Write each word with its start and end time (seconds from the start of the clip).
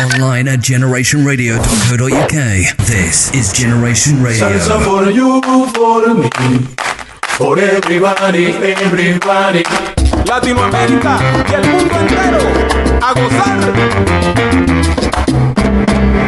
Online 0.00 0.46
at 0.46 0.60
generationradio.co.uk. 0.60 2.76
This 2.86 3.34
is 3.34 3.52
Generation 3.52 4.22
Radio. 4.22 4.48
Salsa 4.48 4.78
for 4.84 5.10
you, 5.10 5.42
for 5.74 6.14
me, 6.14 6.30
for 7.36 7.58
everybody, 7.58 8.52
everybody. 8.52 9.64
Latinoamérica 10.24 11.18
y 11.50 11.54
el 11.54 11.66
mundo 11.66 11.98
entero 11.98 12.38
a 13.02 13.12
gozar. 13.12 13.58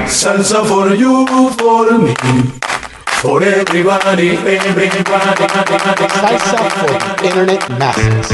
Salsa 0.08 0.64
for 0.64 0.92
you, 0.96 1.26
for 1.56 1.92
me, 1.96 2.14
for 3.22 3.40
everybody, 3.44 4.30
everybody. 4.30 5.46
Salsa 6.10 6.58
for 6.74 6.90
Internet 7.24 7.68
Masses. 7.78 8.32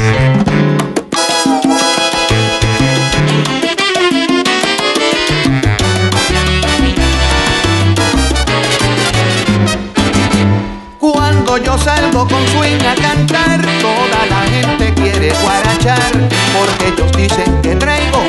Salgo 11.77 12.27
con 12.27 12.45
swing 12.47 12.81
a 12.85 12.95
cantar, 12.95 13.61
toda 13.81 14.25
la 14.29 14.41
gente 14.49 14.93
quiere 14.93 15.31
guarachar, 15.41 16.11
porque 16.57 16.87
ellos 16.87 17.11
dicen 17.13 17.61
que 17.61 17.75
traigo 17.75 18.21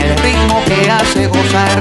el 0.00 0.16
ritmo 0.18 0.62
que 0.66 0.90
hace 0.90 1.26
gozar. 1.26 1.80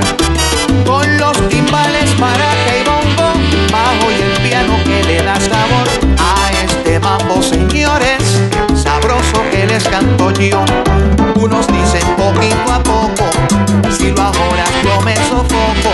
Con 0.85 1.17
los 1.17 1.49
timbales, 1.49 2.17
maraca 2.19 2.71
y 2.79 2.83
bombo, 2.83 3.33
bajo 3.71 4.11
y 4.11 4.21
el 4.21 4.49
piano 4.49 4.75
que 4.83 5.03
le 5.03 5.23
da 5.23 5.39
sabor 5.39 5.87
a 6.17 6.51
este 6.63 6.99
mambo, 6.99 7.41
señores, 7.41 8.23
sabroso 8.75 9.43
que 9.51 9.65
les 9.67 9.83
canto 9.87 10.31
yo. 10.31 10.63
Unos 11.35 11.67
dicen 11.67 12.07
poquito 12.17 12.71
a 12.71 12.83
poco, 12.83 13.29
si 13.91 14.11
lo 14.11 14.21
ahora 14.21 14.65
yo 14.83 15.01
me 15.01 15.15
sofoco, 15.15 15.91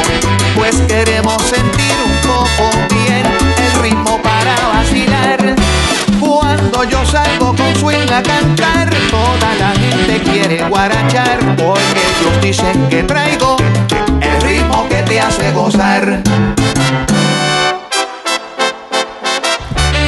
pues 0.55 0.76
queremos 0.88 1.41
sentir 1.44 1.94
un 2.05 2.27
poco 2.27 2.95
salgo 7.16 7.55
con 7.55 7.74
swing 7.77 8.12
a 8.12 8.21
cantar, 8.21 8.90
toda 9.10 9.49
la 9.58 9.71
gente 9.80 10.21
quiere 10.30 10.58
guarachar, 10.68 11.40
porque 11.55 12.02
ellos 12.12 12.41
dicen 12.41 12.90
que 12.90 13.04
traigo 13.04 13.55
el 14.20 14.41
ritmo 14.41 14.85
que 14.90 15.02
te 15.04 15.22
hace 15.22 15.49
gozar. 15.54 16.22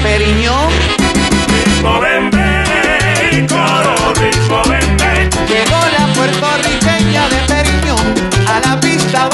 Periñón, 0.03 0.69
Ritmo 1.55 2.01
bembe, 2.01 3.47
coro 3.47 3.95
ritmo 4.19 4.61
bembe. 4.67 5.29
llegó 5.47 5.79
la 5.97 6.05
puertorriqueña 6.13 7.29
de 7.29 7.39
Periñón 7.47 8.07
a 8.53 8.59
la 8.67 8.79
pista 8.81 9.29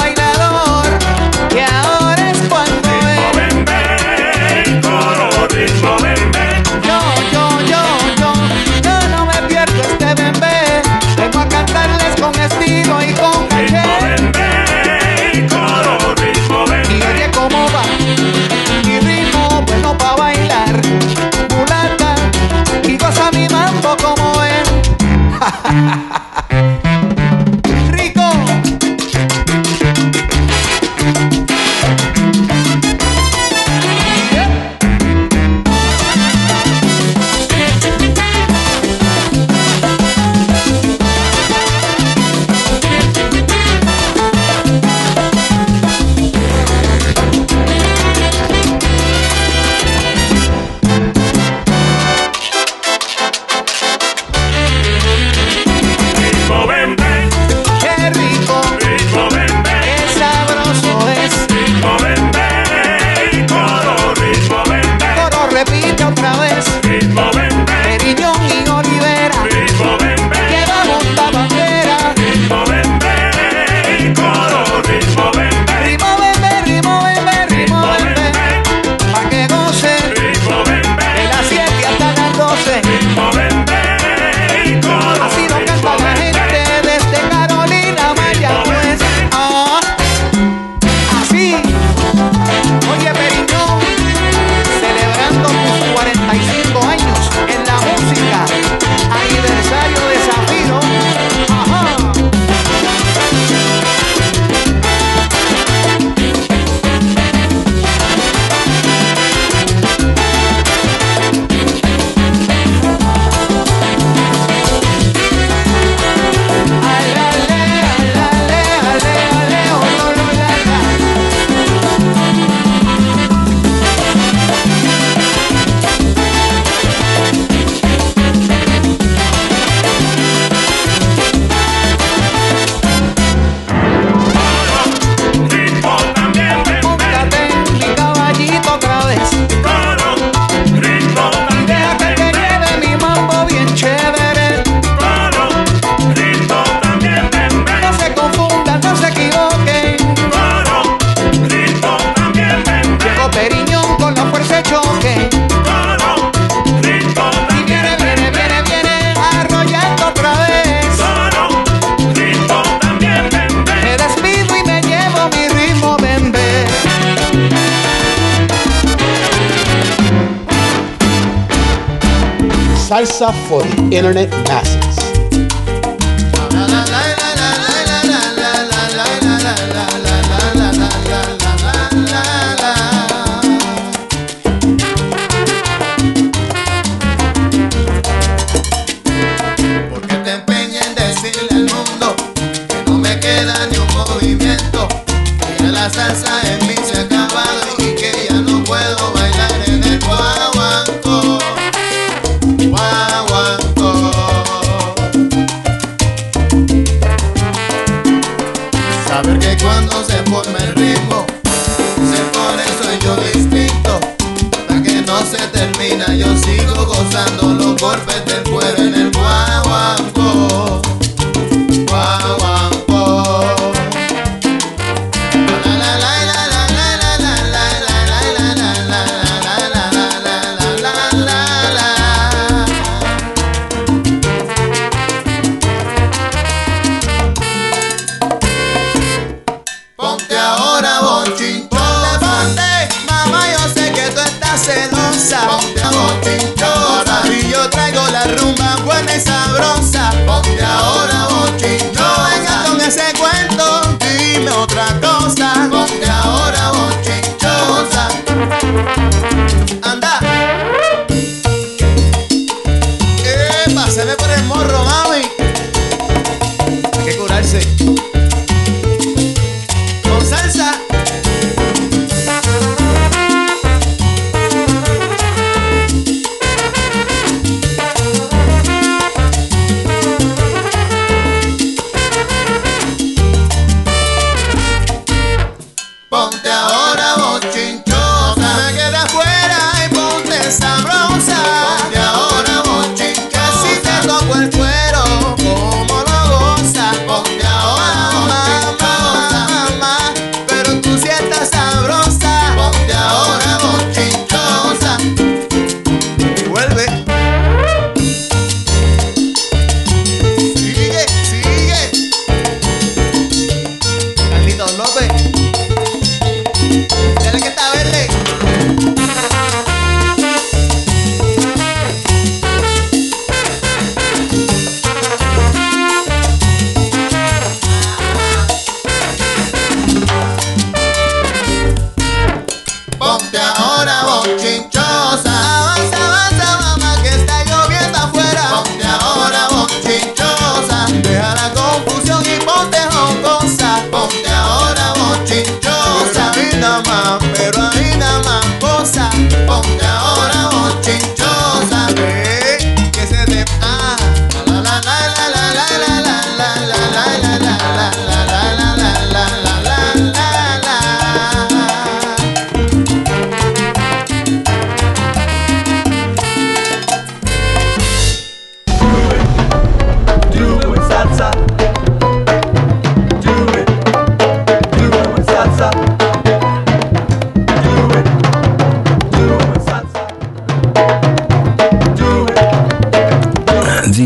For 173.04 173.62
the 173.62 173.90
Internet 173.92 174.30
Masses. 174.48 174.83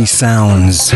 Sounds. 0.09 0.93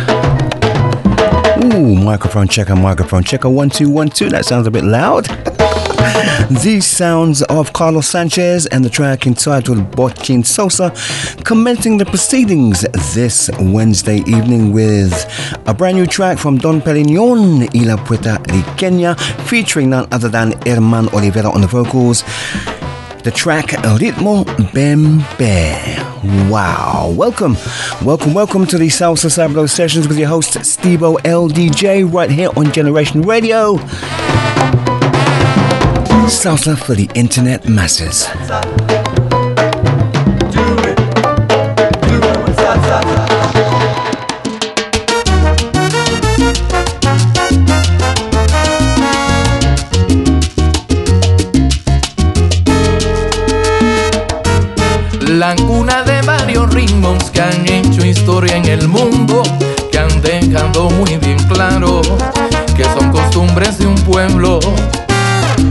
Ooh, 1.64 1.94
microphone 1.94 2.49
checker, 2.49 2.75
microphone 2.75 3.23
checker. 3.23 3.49
One, 3.49 3.70
two, 3.70 3.88
one, 3.88 4.09
two. 4.09 4.29
That 4.31 4.44
sounds 4.44 4.67
a 4.67 4.70
bit 4.70 4.85
loud. 4.85 5.26
These 6.62 6.87
sounds 6.87 7.43
of 7.43 7.73
Carlos 7.73 8.09
Sanchez 8.09 8.67
and 8.67 8.85
the 8.85 8.91
track 8.91 9.26
entitled 9.26 9.91
Bochin 9.93 10.44
Sosa 10.44 10.93
commencing 11.44 11.99
the 11.99 12.05
proceedings 12.05 12.82
this 13.14 13.50
Wednesday 13.61 14.19
evening 14.26 14.73
with 14.73 15.12
a 15.67 15.75
brand 15.75 15.97
new 15.97 16.06
track 16.06 16.38
from 16.38 16.59
Don 16.59 16.81
Perignon 16.81 17.69
y 17.75 17.85
la 17.85 17.97
Puerta 18.05 18.38
Riqueña 18.44 19.19
featuring 19.47 19.91
none 19.91 20.06
other 20.11 20.29
than 20.29 20.53
Herman 20.67 21.06
Olivera 21.06 21.53
on 21.55 21.61
the 21.61 21.67
vocals. 21.67 22.25
The 23.22 23.30
track 23.30 23.66
Ritmo 23.66 24.44
Bembe. 24.72 26.50
Wow. 26.50 27.14
Welcome, 27.16 27.56
welcome, 28.04 28.34
welcome 28.34 28.66
to 28.66 28.78
the 28.78 28.88
Salsa 28.88 29.30
Sablo 29.30 29.70
sessions 29.70 30.08
with 30.08 30.19
your 30.19 30.28
host 30.28 30.54
Stevo 30.54 31.19
LDJ 31.19 32.12
right 32.12 32.30
here 32.30 32.50
on 32.56 32.72
Generation 32.72 33.22
Radio. 33.22 33.76
Salsa 36.26 36.76
for 36.76 36.94
the 36.94 37.08
internet 37.14 37.68
masses. 37.68 38.26
Han 57.42 57.68
hecho 57.68 58.06
historia 58.06 58.56
en 58.56 58.66
el 58.66 58.88
mundo, 58.88 59.42
que 59.90 59.99
han 59.99 60.22
dejado 60.22 60.90
muy 60.90 61.16
bien 61.16 61.38
claro 61.49 62.00
que 62.76 62.84
son 62.84 63.11
costumbres 63.11 63.78
de 63.78 63.87
un 63.87 63.96
pueblo. 63.96 64.61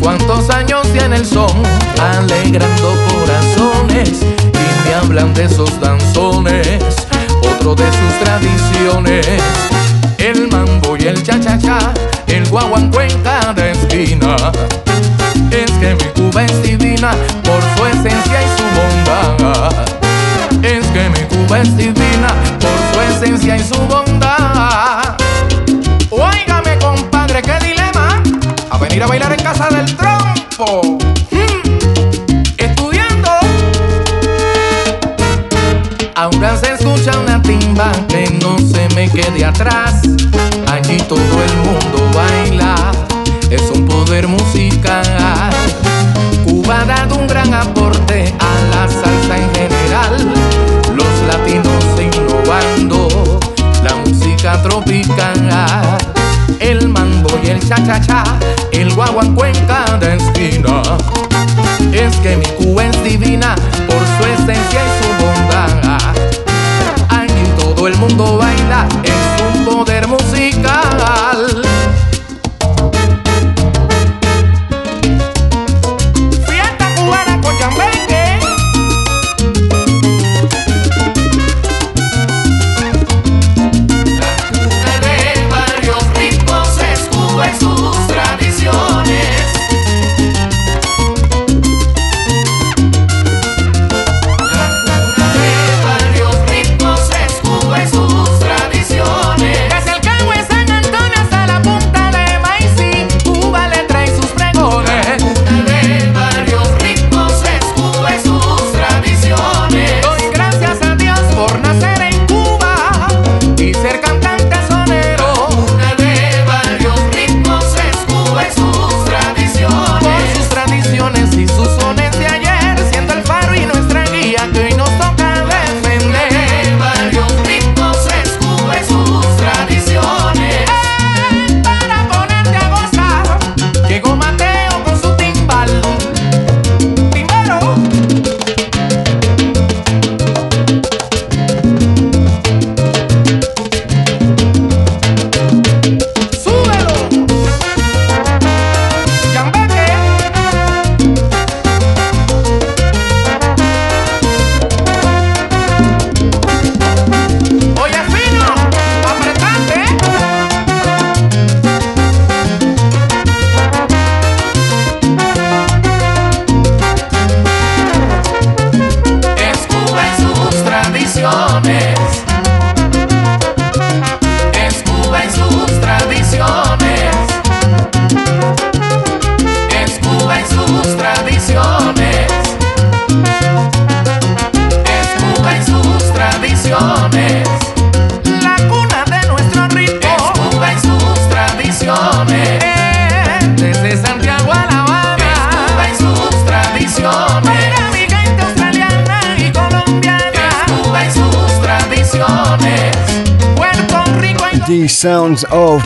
¿Cuántos 0.01 0.49
años 0.49 0.81
tiene 0.93 1.17
el 1.17 1.25
son 1.25 1.51
alegrando 1.99 2.93
corazones? 3.11 4.21
Y 4.21 4.87
me 4.87 4.93
hablan 4.93 5.33
de 5.33 5.45
esos 5.45 5.79
danzones, 5.79 6.79
otro 7.41 7.75
de 7.75 7.85
sus 7.85 8.19
tradiciones. 8.23 9.27
El 10.17 10.47
mambo 10.49 10.97
y 10.97 11.07
el 11.07 11.23
cha-cha-cha, 11.23 11.93
el 12.27 12.47
guaguancó 12.49 13.01
en 13.01 13.21
cada 13.21 13.69
esquina. 13.69 14.35
Es 15.51 15.71
que 15.71 15.95
mi 15.95 16.09
Cuba 16.21 16.43
es 16.43 16.63
divina 16.63 17.11
por 17.43 17.61
su 17.75 17.85
esencia 17.85 18.41
y 18.41 18.47
su 18.57 18.63
bondad. 18.77 19.71
Es 20.63 20.85
que 20.87 21.09
mi 21.09 21.30
es 21.55 21.75
divina 21.77 22.27
por 22.59 22.71
su 22.93 23.01
esencia 23.01 23.55
y 23.55 23.59
su 23.59 23.75
bondad. 23.87 25.15
Óigame, 26.09 26.77
compadre, 26.79 27.41
qué 27.41 27.57
dilema. 27.65 28.21
A 28.69 28.77
venir 28.77 29.03
a 29.03 29.07
bailar 29.07 29.33
en 29.33 29.43
casa 29.43 29.69
del 29.69 29.85
trompo. 29.95 30.97
Mm, 31.31 32.43
Estudiando. 32.57 33.29
Ahora 36.15 36.57
se 36.57 36.73
escucha 36.73 37.11
una 37.19 37.41
timba 37.41 37.91
que 38.07 38.29
no 38.41 38.57
se 38.57 38.87
me 38.95 39.09
quede 39.09 39.45
atrás. 39.45 40.01
Allí 40.71 40.97
todo 41.07 41.19
el 41.19 41.55
mundo 41.57 42.09
baila, 42.13 42.75
es 43.49 43.61
un 43.71 43.85
poder 43.85 44.27
musical. 44.27 45.00
música 54.59 55.33
el 56.59 56.87
mambo 56.89 57.29
y 57.43 57.47
el 57.47 57.59
cha-cha-cha, 57.59 58.23
el 58.71 58.93
guaguancó 58.93 59.45
en 59.45 59.65
cada 59.65 60.15
esquina. 60.15 60.81
Es 61.93 62.15
que 62.17 62.37
mi 62.37 62.45
Cuba 62.57 62.85
es 62.85 63.03
divina 63.03 63.55
por 63.87 63.99
su 63.99 64.25
esencia 64.25 64.81
y 64.85 65.03
su 65.03 65.23
bondad. 65.23 65.99
Aquí 67.09 67.43
todo 67.57 67.87
el 67.87 67.95
mundo 67.97 68.37
baila, 68.37 68.87
es 69.03 69.41
un 69.55 69.65
poder 69.65 70.07
musical. 70.07 71.60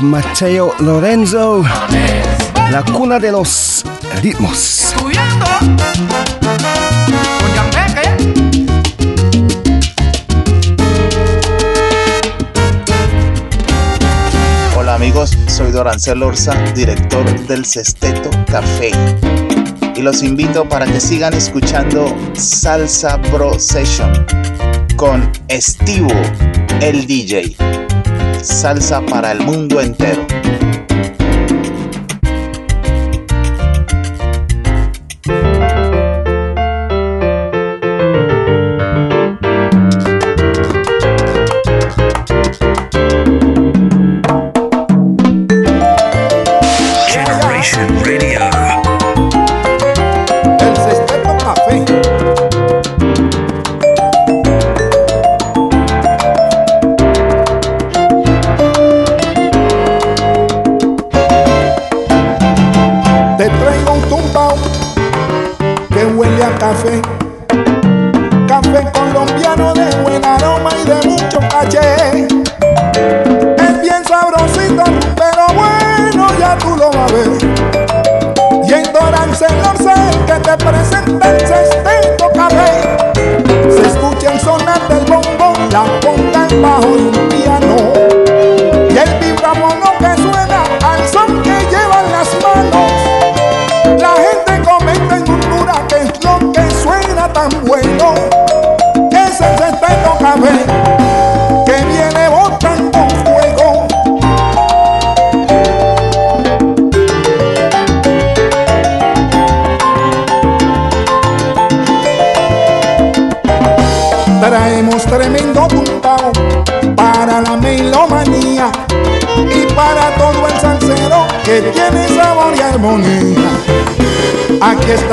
Mateo 0.06 0.74
Lorenzo, 0.80 1.64
la 2.70 2.84
cuna 2.84 3.18
de 3.18 3.32
los 3.32 3.84
ritmos. 4.22 4.94
Hola 14.78 14.94
amigos, 14.94 15.36
soy 15.48 15.72
Dorancel 15.72 16.22
Orza, 16.22 16.54
director 16.76 17.26
del 17.48 17.66
Sesteto 17.66 18.30
Café. 18.46 18.92
Y 19.96 20.02
los 20.02 20.22
invito 20.22 20.70
para 20.70 20.86
que 20.86 21.00
sigan 21.00 21.34
escuchando 21.34 22.16
Salsa 22.34 23.20
Pro 23.24 23.58
Session 23.58 24.26
con 24.96 25.32
Estivo, 25.48 26.12
el 26.80 27.08
DJ 27.08 27.65
salsa 28.46 29.02
para 29.02 29.32
el 29.32 29.42
mundo 29.42 29.82
entero. 29.82 30.25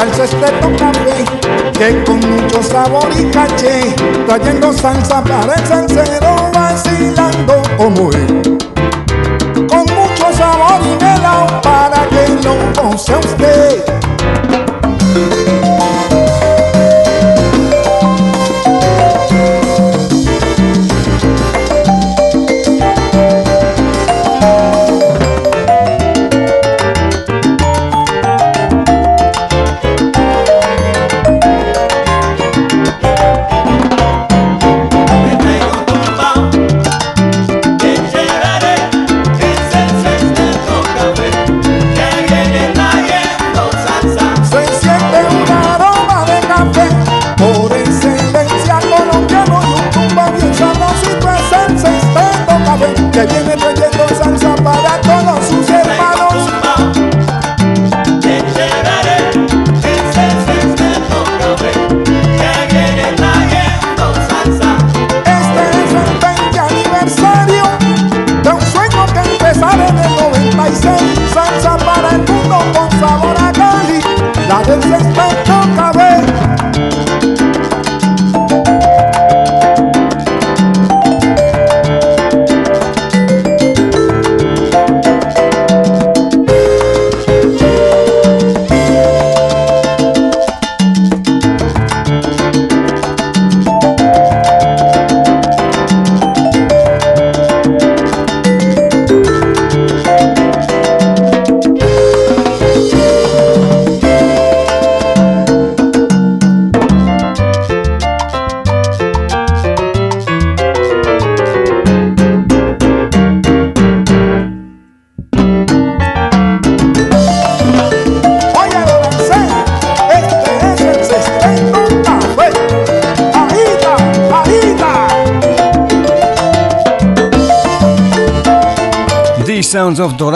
calcio 0.03 0.25
este 0.25 0.51
tocable 0.61 1.25
que 1.79 2.05
con 2.05 2.19
mucho 2.19 2.63
sabor 2.63 3.09
y 3.17 3.25
caché, 3.27 3.95
trayendo 4.27 4.73
salsa 4.73 5.23
para 5.23 5.55
el 5.55 5.67
salsero 5.67 6.51
vacilando 6.53 7.63
como 7.77 8.11
él. 8.11 8.42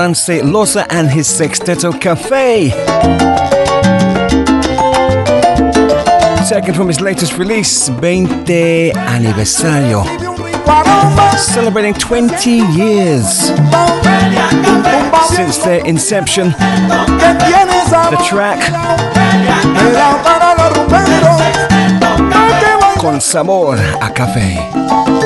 Dorance 0.07 0.41
Losa 0.41 0.87
and 0.91 1.09
his 1.11 1.27
Sexteto 1.27 1.91
Cafe. 2.01 2.71
Second 6.45 6.75
from 6.75 6.87
his 6.87 7.01
latest 7.01 7.37
release, 7.39 7.89
20 7.89 8.93
Aniversario. 8.93 10.05
Celebrating 11.37 11.95
20 11.95 12.51
years 12.51 13.49
since 15.35 15.59
their 15.65 15.85
inception. 15.85 16.51
The 16.51 18.23
track 18.29 18.61
Con 23.01 23.21
Sabor 23.21 23.75
a 23.75 24.11
Café. 24.11 25.26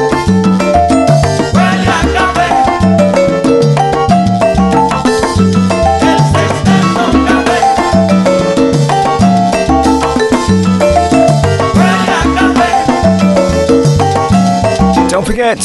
Forget, 15.41 15.59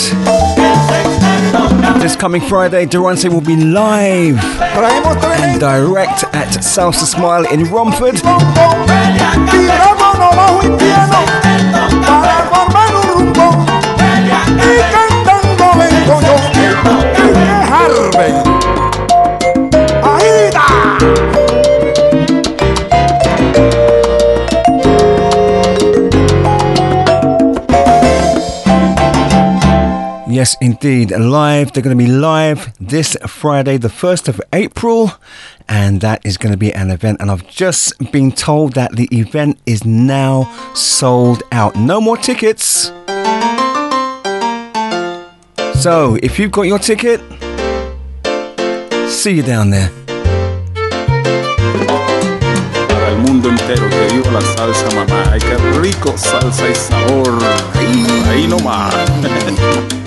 this 2.02 2.16
coming 2.16 2.42
Friday, 2.42 2.86
Durance 2.86 3.26
will 3.26 3.42
be 3.42 3.58
live 3.58 4.38
and 4.40 5.60
direct 5.60 6.24
at 6.34 6.48
Salsa 6.62 7.06
Smile 7.06 7.46
in 7.52 7.66
Romford. 7.66 8.22
Yes, 30.36 30.58
indeed, 30.60 31.12
live. 31.12 31.71
They're 31.71 31.82
going 31.82 31.98
to 31.98 32.04
be 32.04 32.12
live 32.12 32.74
this 32.78 33.15
Friday, 33.26 33.78
the 33.78 33.88
1st 33.88 34.28
of 34.28 34.41
April, 34.52 35.13
and 35.69 36.02
that 36.02 36.26
is 36.26 36.36
going 36.36 36.52
to 36.52 36.58
be 36.58 36.74
an 36.74 36.91
event. 36.91 37.21
And 37.21 37.32
I've 37.32 37.48
just 37.48 37.98
been 38.12 38.34
told 38.34 38.74
that 38.74 38.98
the 38.98 39.08
event 39.17 39.58
is 39.65 39.86
now 39.86 40.52
sold 40.74 41.41
out. 41.54 41.78
No 41.78 42.02
more 42.02 42.17
tickets. 42.17 42.91
So, 45.80 46.17
if 46.21 46.38
you've 46.38 46.52
got 46.52 46.63
your 46.63 46.80
ticket, 46.80 47.21
see 49.08 49.36
you 49.38 49.41
down 49.41 49.69
there. 49.69 49.89
Para 52.89 53.08
el 53.08 53.19
mundo 53.19 53.48
entero, 53.48 53.89
que 53.89 54.08
viva 54.12 54.32
la 54.32 54.41
salsa, 54.41 54.89
mamá. 54.95 55.32
Ay, 55.32 55.39
qué 55.39 55.56
rico, 55.80 56.17
salsa 56.17 56.69
y 56.69 56.76
sabor. 56.76 57.39
Ahí, 57.74 58.06
ahí 58.28 58.48
nomás. 58.48 58.93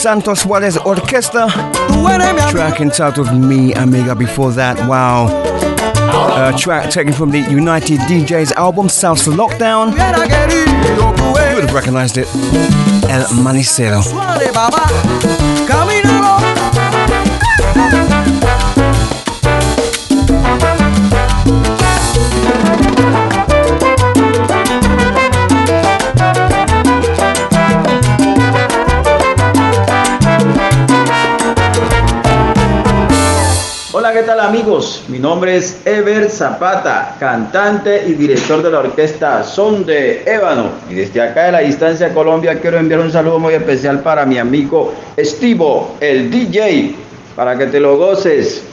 Santos 0.00 0.40
Suárez 0.40 0.78
Orchestra. 0.86 1.46
Track 2.50 2.80
entitled 2.80 3.34
Me 3.36 3.74
Amiga. 3.74 4.14
Before 4.14 4.50
that, 4.52 4.78
wow. 4.88 5.26
A 5.28 6.56
track 6.56 6.88
taken 6.90 7.12
from 7.12 7.30
the 7.30 7.40
United 7.40 8.00
DJs 8.08 8.52
album 8.52 8.88
South 8.88 9.22
Lockdown. 9.26 9.92
You 9.92 11.54
would 11.54 11.64
have 11.64 11.74
recognized 11.74 12.16
it. 12.16 12.26
El 13.10 13.26
Manicero. 13.44 14.00
Hola, 34.10 34.22
¿qué 34.22 34.26
tal 34.26 34.40
amigos? 34.40 35.04
Mi 35.06 35.20
nombre 35.20 35.56
es 35.56 35.82
Ever 35.84 36.28
Zapata, 36.30 37.14
cantante 37.20 38.08
y 38.08 38.14
director 38.14 38.60
de 38.60 38.68
la 38.68 38.80
orquesta 38.80 39.44
Son 39.44 39.86
de 39.86 40.24
Ébano. 40.26 40.70
Y 40.90 40.94
desde 40.94 41.22
acá 41.22 41.44
de 41.44 41.52
la 41.52 41.58
distancia 41.60 42.12
Colombia 42.12 42.58
quiero 42.60 42.78
enviar 42.78 42.98
un 42.98 43.12
saludo 43.12 43.38
muy 43.38 43.54
especial 43.54 44.00
para 44.00 44.26
mi 44.26 44.36
amigo 44.36 44.92
Estivo, 45.16 45.94
el 46.00 46.28
DJ, 46.28 46.96
para 47.36 47.56
que 47.56 47.66
te 47.66 47.78
lo 47.78 47.98
goces. 47.98 48.64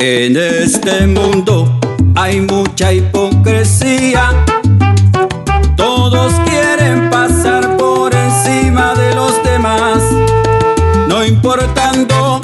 En 0.00 0.36
este 0.36 1.08
mundo 1.08 1.76
hay 2.14 2.40
mucha 2.40 2.92
hipocresía. 2.92 4.30
Todos 5.76 6.32
quieren 6.48 7.10
pasar 7.10 7.76
por 7.76 8.14
encima 8.14 8.94
de 8.94 9.16
los 9.16 9.42
demás, 9.42 10.00
no 11.08 11.24
importando 11.24 12.40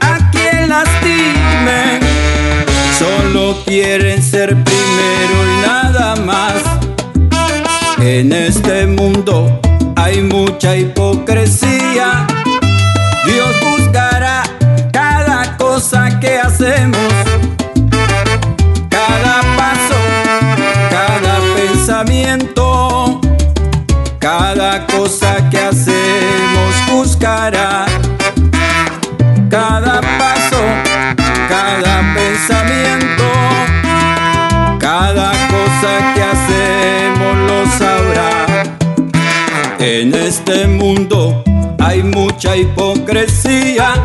a 0.00 0.30
quién 0.32 0.68
lastimen. 0.68 2.00
Solo 2.98 3.56
quieren 3.64 4.20
ser 4.20 4.48
primero 4.48 5.36
y 5.46 5.60
nada 5.64 6.16
más. 6.16 6.54
En 8.00 8.32
este 8.32 8.84
mundo 8.88 9.60
hay 9.94 10.22
mucha 10.22 10.76
hipocresía. 10.76 12.27
cada 18.88 19.40
paso, 19.56 19.94
cada 20.90 21.38
pensamiento, 21.54 23.20
cada 24.18 24.84
cosa 24.86 25.48
que 25.50 25.58
hacemos 25.58 26.74
buscará. 26.90 27.86
Cada 29.48 30.00
paso, 30.18 30.60
cada 31.48 32.02
pensamiento, 32.14 33.24
cada 34.80 35.30
cosa 35.48 36.12
que 36.14 36.22
hacemos 36.22 37.36
lo 37.46 37.66
sabrá. 37.78 38.46
En 39.78 40.12
este 40.12 40.66
mundo 40.66 41.44
hay 41.78 42.02
mucha 42.02 42.56
hipocresía 42.56 43.97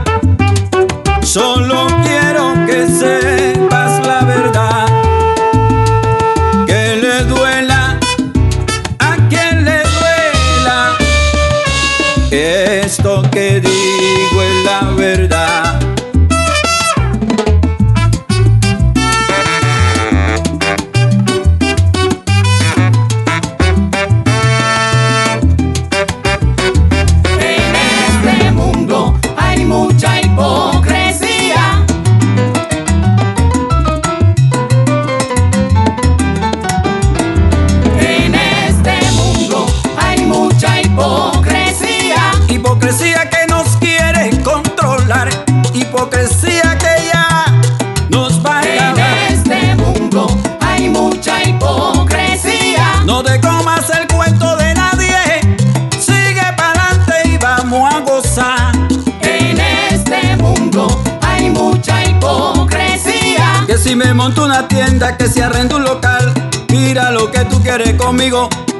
conmigo. 68.30 68.73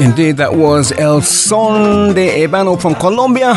indeed, 0.00 0.38
that 0.38 0.54
was 0.54 0.92
El 0.92 1.20
Son 1.20 2.14
de 2.14 2.42
Ebano 2.42 2.80
from 2.80 2.94
Colombia. 2.94 3.54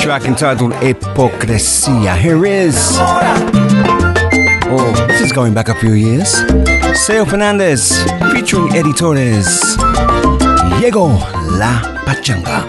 Track 0.00 0.24
entitled 0.26 0.72
Hipocresía. 0.74 2.16
Here 2.16 2.46
is. 2.46 2.76
Oh, 4.68 5.06
this 5.08 5.20
is 5.20 5.32
going 5.32 5.52
back 5.52 5.68
a 5.68 5.74
few 5.74 5.92
years. 5.92 6.34
Seo 6.94 7.26
Fernandez 7.26 8.02
featuring 8.32 8.74
Eddie 8.74 8.94
Torres. 8.94 9.76
Llegó 10.80 11.18
la 11.58 12.02
pachanga. 12.04 12.64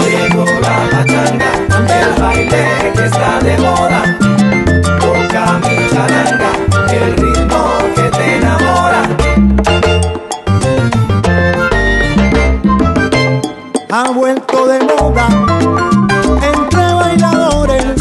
Llegó 0.00 0.44
la 0.60 0.88
pachanga, 0.90 1.52
el 1.88 2.20
baile 2.20 2.92
que 2.94 3.04
está 3.04 3.40
de 3.40 3.58
moda. 3.58 4.18
Toca 5.00 5.58
mi 5.58 5.88
charanga. 5.90 6.63
el 6.94 7.16
ritmo 7.16 7.60
que 7.94 8.02
te 8.16 8.36
enamora. 8.36 9.02
Ha 13.90 14.10
vuelto 14.10 14.66
de 14.66 14.78
moda 14.80 15.28
entre 16.52 16.94
bailadores. 16.94 18.00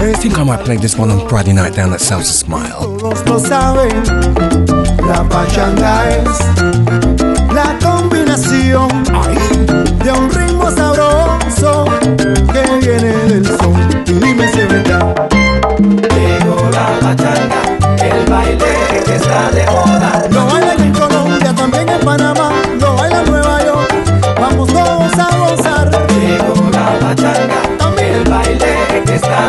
I 0.00 0.12
think 0.20 0.38
I 0.38 0.44
might 0.44 0.64
play 0.64 0.76
this 0.76 0.98
one 0.98 1.10
on 1.10 1.28
Friday 1.28 1.52
night 1.52 1.74
down 1.74 1.92
at 1.92 2.00
South 2.00 2.24
Smile. 2.24 2.98
Todos 2.98 3.24
lo 3.26 3.38
saben, 3.38 4.02
la 5.06 5.22
pachanga 5.28 6.08
es 6.10 6.38
la 7.52 7.76
combinación 7.82 8.88
de 10.02 10.12
un 10.12 10.30
ritmo 10.30 10.43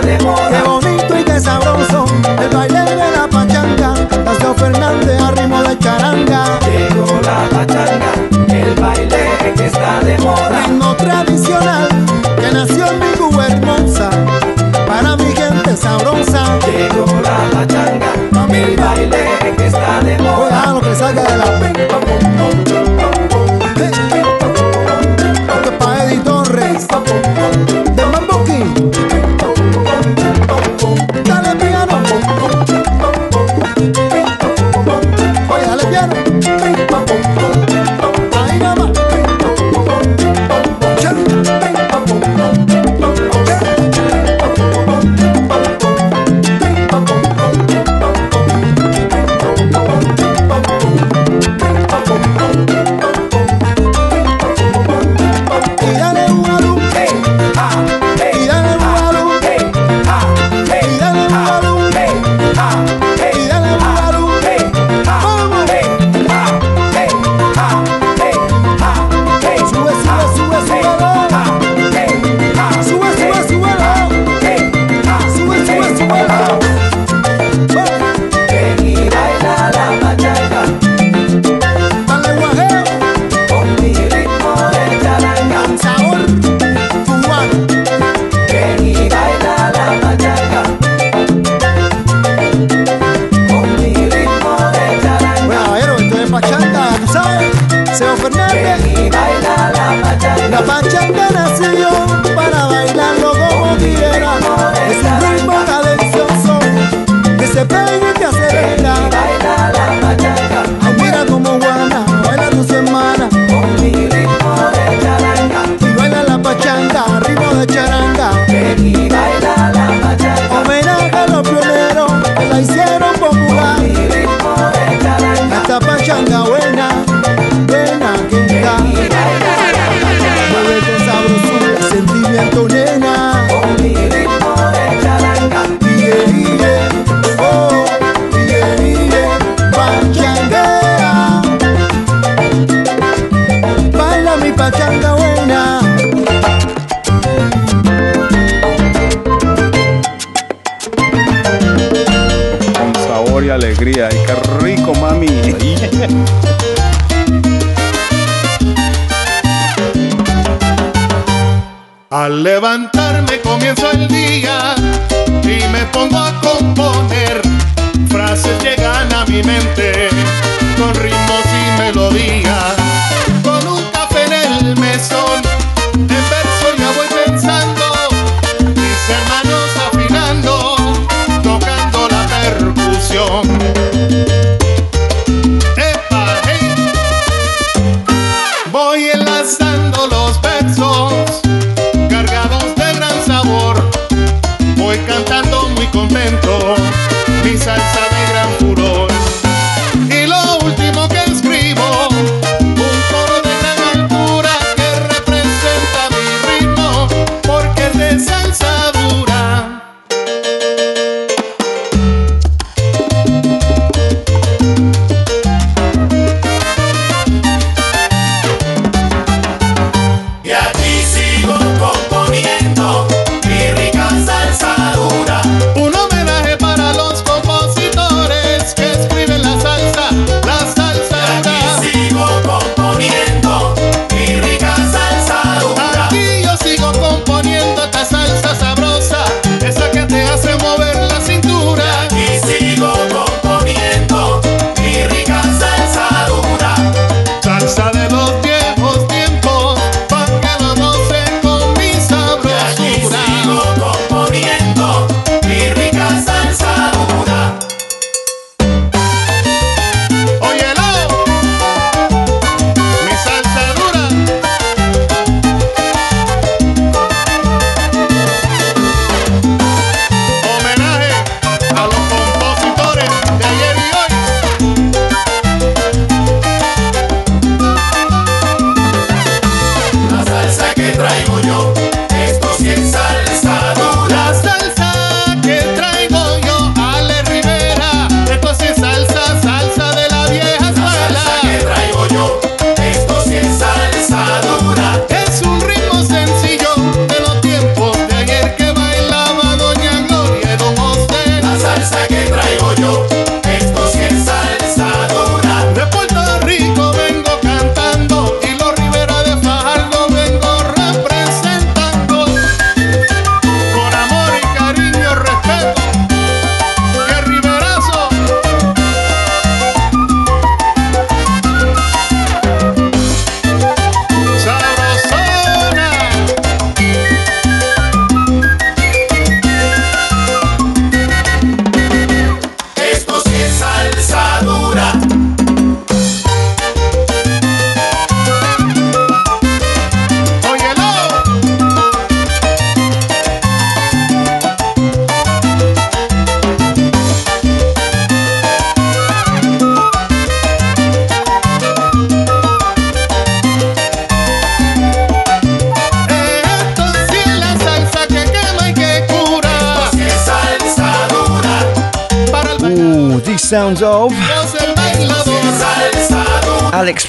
de 0.06 0.18
moda. 0.24 0.64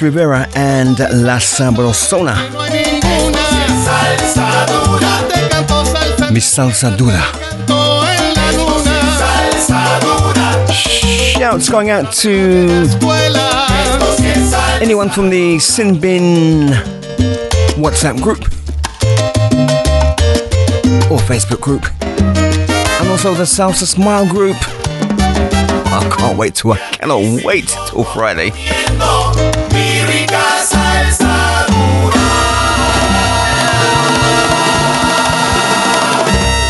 Rivera 0.01 0.47
and 0.55 0.99
La 0.99 1.39
Sabrosona. 1.39 2.35
Mi 6.31 6.39
salsa 6.39 6.95
dura. 6.97 7.21
Shouts 10.71 11.69
going 11.69 11.89
out 11.89 12.11
to 12.13 12.87
anyone 14.81 15.09
from 15.09 15.29
the 15.29 15.59
Sin 15.59 15.99
Bin 15.99 16.69
WhatsApp 17.77 18.21
group 18.21 18.41
or 21.09 21.19
Facebook 21.19 21.61
group, 21.61 21.85
and 22.01 23.09
also 23.09 23.33
the 23.33 23.43
Salsa 23.43 23.85
Smile 23.85 24.27
group. 24.27 24.57
I 25.89 26.15
can't 26.17 26.37
wait 26.37 26.55
to, 26.55 26.73
I 26.73 26.77
cannot 26.77 27.43
wait 27.43 27.67
till 27.87 28.03
Friday. 28.03 28.51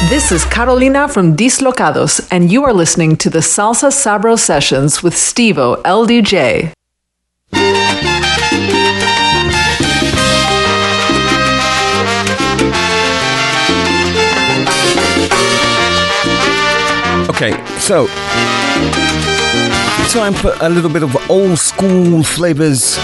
This 0.09 0.43
is 0.43 0.45
Carolina 0.45 1.07
from 1.07 1.37
Dislocados, 1.37 2.27
and 2.31 2.51
you 2.51 2.65
are 2.65 2.73
listening 2.73 3.15
to 3.17 3.29
the 3.29 3.39
Salsa 3.39 3.91
Sabro 3.91 4.37
Sessions 4.37 5.01
with 5.01 5.13
Stevo 5.13 5.81
LDJ. 5.83 6.73
Okay, 17.29 17.53
so 17.77 18.07
Time 20.09 20.33
for 20.33 20.55
a 20.61 20.69
little 20.69 20.89
bit 20.89 21.03
of 21.03 21.15
old 21.29 21.59
school 21.59 22.23
flavours 22.23 22.97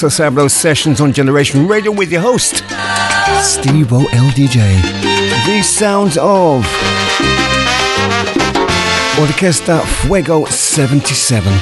the 0.00 0.06
Salsa 0.06 0.30
Sabro 0.30 0.50
sessions 0.50 1.00
on 1.00 1.12
Generation 1.12 1.66
Radio 1.66 1.90
with 1.90 2.10
your 2.12 2.20
host, 2.20 2.64
Steve 3.42 3.88
LDJ. 3.88 5.46
These 5.46 5.68
sounds 5.68 6.16
of 6.16 6.64
Orquesta 9.16 9.84
Fuego 10.02 10.44
77. 10.46 11.52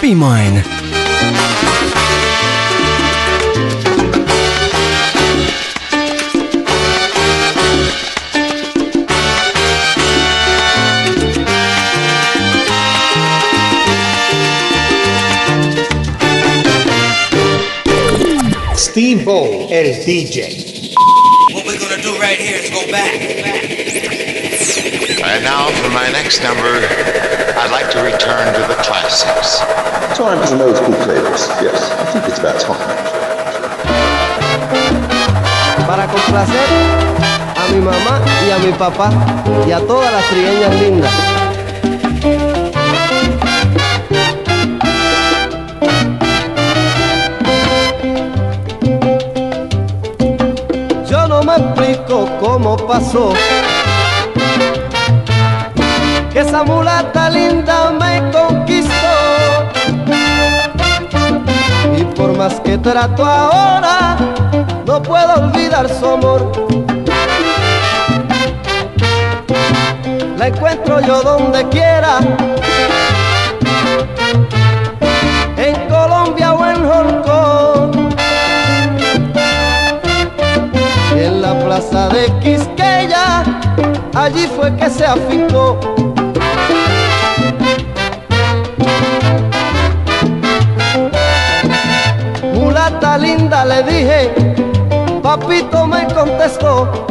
Be 0.00 0.14
mine. 0.14 0.62
Steve 19.24 19.32
O, 19.32 19.68
el 19.70 20.04
DJ. 20.04 20.92
What 21.54 21.64
we're 21.64 21.78
gonna 21.78 22.02
do 22.02 22.12
right 22.20 22.36
here 22.36 22.60
is 22.60 22.68
go 22.68 22.84
back. 22.92 23.14
And 25.24 25.42
now 25.42 25.70
for 25.80 25.88
my 25.88 26.12
next 26.12 26.42
number, 26.42 26.84
I'd 27.56 27.70
like 27.70 27.90
to 27.92 28.02
return 28.02 28.52
to 28.52 28.60
the 28.68 28.74
classics. 28.82 29.60
Time 30.14 30.38
for 30.40 30.46
some 30.46 30.60
old 30.60 30.76
school 30.76 30.92
flavors. 31.08 31.48
Yes, 31.64 31.90
I 31.92 32.04
think 32.12 32.28
it's 32.28 32.38
about 32.38 32.60
time. 32.60 32.76
Para 35.86 36.06
complacer 36.06 36.68
a 37.56 37.72
mi 37.72 37.80
mamá 37.80 38.20
y 38.46 38.50
a 38.50 38.58
mi 38.58 38.72
papá 38.76 39.10
y 39.66 39.72
a 39.72 39.80
todas 39.80 40.12
las 40.12 40.28
trigueñas 40.28 40.74
lindas. 40.82 42.53
Explico 51.56 52.28
cómo 52.40 52.76
pasó 52.76 53.32
que 56.32 56.40
esa 56.40 56.64
mulata 56.64 57.30
linda 57.30 57.92
me 57.92 58.30
conquistó. 58.32 58.92
Y 61.96 62.04
por 62.16 62.36
más 62.36 62.58
que 62.60 62.76
trato 62.78 63.24
ahora, 63.24 64.16
no 64.84 65.00
puedo 65.00 65.34
olvidar 65.34 65.88
su 65.88 66.06
amor. 66.06 66.50
La 70.36 70.48
encuentro 70.48 71.00
yo 71.00 71.22
donde 71.22 71.68
quiera, 71.68 72.18
la 81.54 81.64
plaza 81.64 82.08
de 82.08 82.26
Quisqueya, 82.40 83.42
allí 84.14 84.46
fue 84.56 84.74
que 84.76 84.90
se 84.90 85.04
afincó. 85.04 85.78
Mulata 92.54 93.18
linda 93.18 93.64
le 93.64 93.82
dije, 93.82 94.54
papito 95.22 95.86
me 95.86 96.06
contestó. 96.08 97.06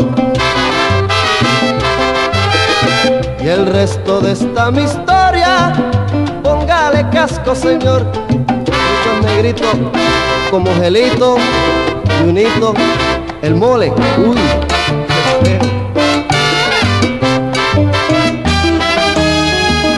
Y 3.41 3.47
el 3.47 3.65
resto 3.65 4.21
de 4.21 4.31
esta 4.31 4.71
mi 4.71 4.83
historia, 4.83 5.73
póngale 6.43 7.07
casco 7.09 7.55
señor. 7.55 8.05
Muchos 8.37 9.25
negritos 9.25 9.75
como 10.49 10.73
gelito, 10.75 11.35
y 12.21 12.29
unito, 12.29 12.73
el 13.43 13.55
mole, 13.55 13.91
uy. 14.25 14.37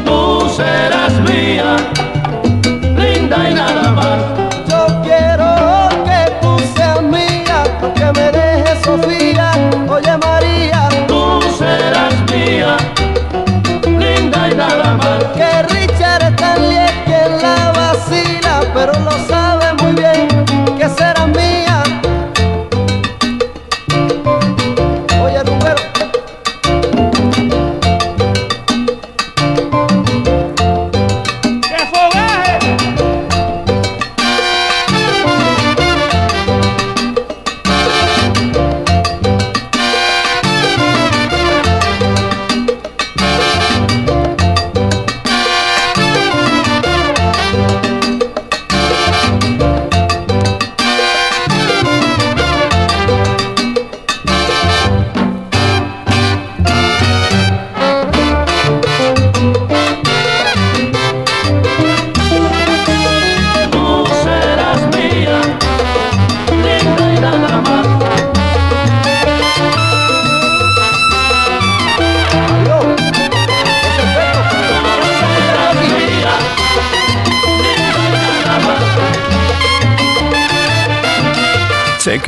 Tú 0.04 0.50
serás 0.58 1.14
mía, 1.22 1.64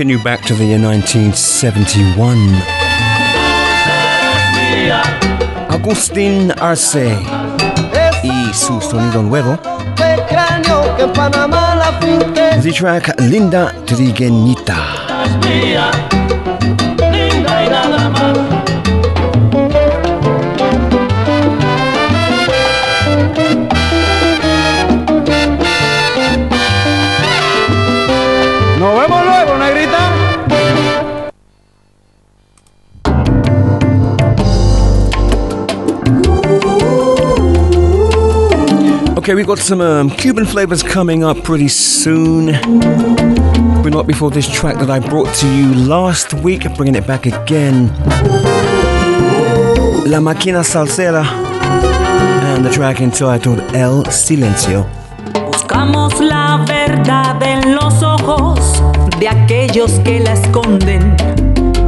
Taking 0.07 0.19
you 0.19 0.23
back 0.23 0.41
to 0.45 0.55
the 0.55 0.63
year 0.63 0.79
1971. 0.79 2.37
Agustín 5.67 6.53
Arce 6.61 7.13
y 8.23 8.53
su 8.53 8.79
sonido 8.79 9.21
nuevo. 9.21 9.59
The 12.61 12.71
track 12.71 13.19
Linda 13.19 13.73
Trigueñita. 13.85 14.77
Okay, 39.27 39.35
we've 39.35 39.45
got 39.45 39.59
some 39.59 39.81
um, 39.81 40.09
Cuban 40.09 40.45
flavors 40.45 40.81
coming 40.81 41.21
up 41.21 41.43
pretty 41.43 41.67
soon. 41.67 42.53
But 43.83 43.89
not 43.89 44.07
before 44.07 44.31
this 44.31 44.47
track 44.47 44.77
that 44.77 44.89
I 44.89 44.99
brought 44.99 45.27
to 45.41 45.53
you 45.53 45.75
last 45.75 46.33
week, 46.35 46.61
bringing 46.77 46.95
it 46.95 47.05
back 47.05 47.25
again. 47.25 47.87
La 50.07 50.21
Máquina 50.21 50.63
Salsera. 50.63 51.25
And 52.55 52.63
the 52.63 52.69
track 52.69 53.01
entitled 53.01 53.59
El 53.75 54.05
Silencio. 54.05 54.89
Buscamos 55.51 56.17
la 56.21 56.63
verdad 56.65 57.43
en 57.43 57.75
los 57.75 58.01
ojos 58.01 58.81
de 59.19 59.27
aquellos 59.27 59.91
que 60.05 60.21
la 60.21 60.31
esconden. 60.31 61.17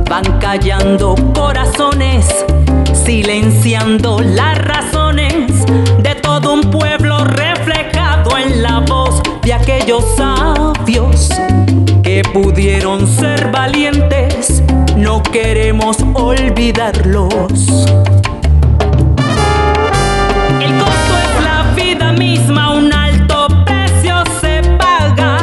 Van 0.10 0.26
callando 0.42 1.16
corazones, 1.34 2.26
silenciando 2.94 4.20
las 4.20 4.58
razones 4.58 5.66
de 6.04 6.16
todo 6.16 6.54
un 6.54 6.70
pueblo 6.70 7.09
aquellos 9.72 10.04
sabios 10.16 11.30
que 12.02 12.24
pudieron 12.34 13.08
ser 13.08 13.52
valientes, 13.52 14.64
no 14.98 15.22
queremos 15.22 15.98
olvidarlos. 16.16 17.68
El 20.60 20.74
costo 20.76 21.14
es 21.24 21.44
la 21.44 21.72
vida 21.76 22.12
misma, 22.14 22.74
un 22.74 22.92
alto 22.92 23.48
precio 23.64 24.24
se 24.42 24.64
paga 24.80 25.38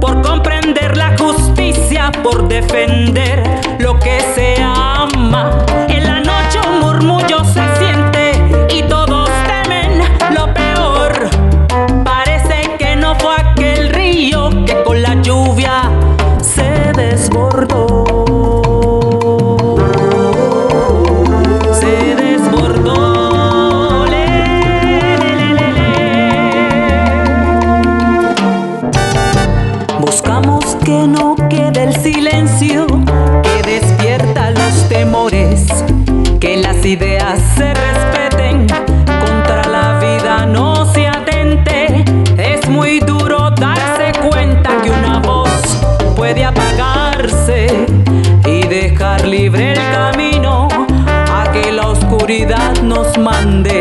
por 0.00 0.20
comprender 0.20 0.94
la 0.94 1.16
justicia, 1.16 2.12
por 2.22 2.46
defender 2.46 3.42
lo 3.78 3.98
que 3.98 4.20
se 4.34 4.62
ama 4.62 5.67
oscuridad 52.28 52.82
nos 52.82 53.16
mande. 53.16 53.77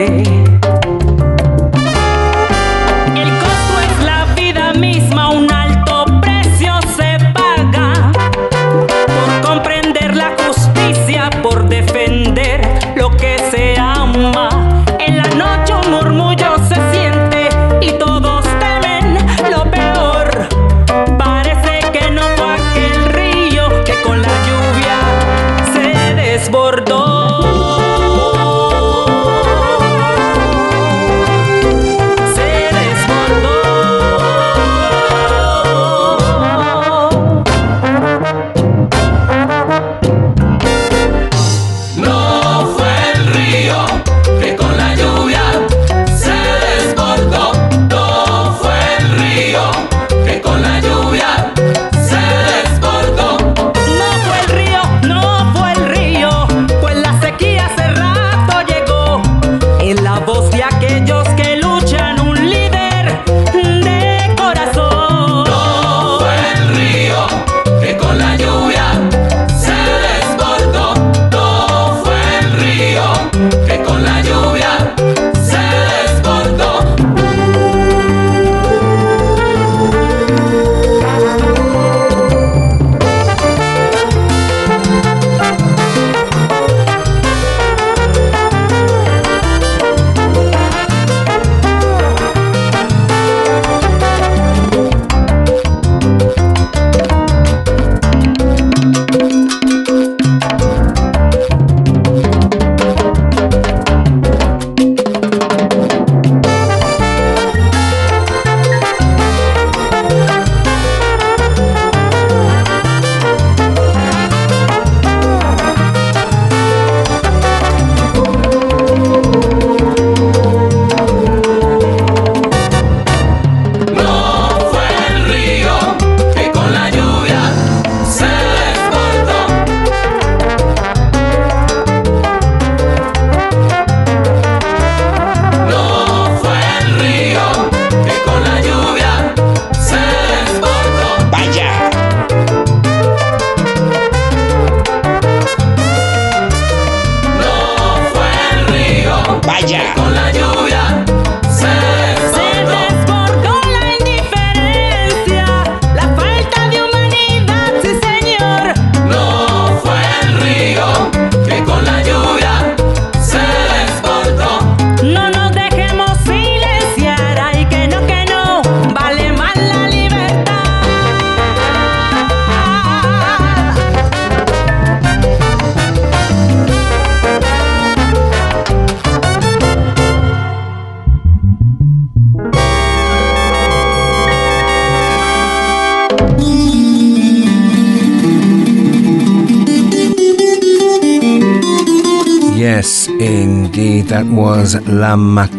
that 194.28 194.36
was 194.36 194.76
La 194.88 195.16
Maquina 195.16 195.56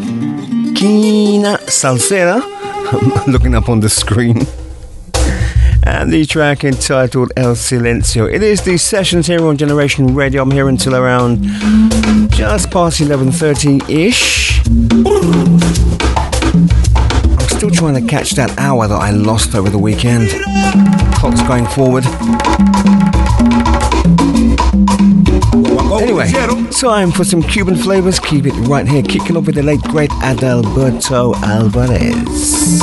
Salsera. 1.66 2.40
I'm 2.92 3.32
looking 3.32 3.54
up 3.54 3.68
on 3.68 3.80
the 3.80 3.88
screen. 3.88 4.46
And 5.84 6.12
the 6.12 6.26
track 6.26 6.64
entitled 6.64 7.32
El 7.36 7.54
Silencio. 7.54 8.32
It 8.32 8.42
is 8.42 8.62
the 8.62 8.76
sessions 8.76 9.26
here 9.26 9.46
on 9.46 9.56
Generation 9.56 10.14
Radio. 10.14 10.42
I'm 10.42 10.50
here 10.50 10.68
until 10.68 10.94
around 10.94 11.42
just 12.30 12.70
past 12.70 13.00
11.30-ish. 13.00 14.60
I'm 17.38 17.48
still 17.48 17.70
trying 17.70 17.94
to 17.94 18.06
catch 18.06 18.32
that 18.32 18.58
hour 18.58 18.86
that 18.86 19.00
I 19.00 19.10
lost 19.10 19.54
over 19.54 19.70
the 19.70 19.78
weekend. 19.78 20.28
Clock's 21.14 21.42
going 21.42 21.66
forward. 21.66 22.04
Anyway, 26.20 26.70
time 26.72 27.12
for 27.12 27.22
some 27.24 27.42
Cuban 27.42 27.76
flavors. 27.76 28.18
Keep 28.18 28.46
it 28.46 28.52
right 28.68 28.86
here, 28.86 29.02
kicking 29.02 29.36
off 29.36 29.46
with 29.46 29.54
the 29.54 29.62
late 29.62 29.82
great 29.82 30.10
Adalberto 30.10 31.34
Alvarez. 31.42 32.82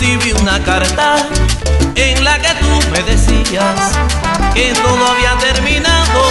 recibí 0.00 0.32
una 0.40 0.58
carta 0.62 1.16
en 1.94 2.24
la 2.24 2.38
que 2.38 2.48
tú 2.54 2.90
me 2.90 3.02
decías 3.02 3.98
que 4.54 4.72
todo 4.72 5.06
había 5.12 5.36
terminado 5.38 6.22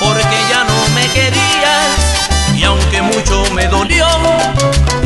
porque 0.00 0.36
ya 0.48 0.64
no 0.64 0.94
me 0.94 1.06
querías. 1.08 2.56
Y 2.56 2.64
aunque 2.64 3.02
mucho 3.02 3.44
me 3.52 3.68
dolió 3.68 4.06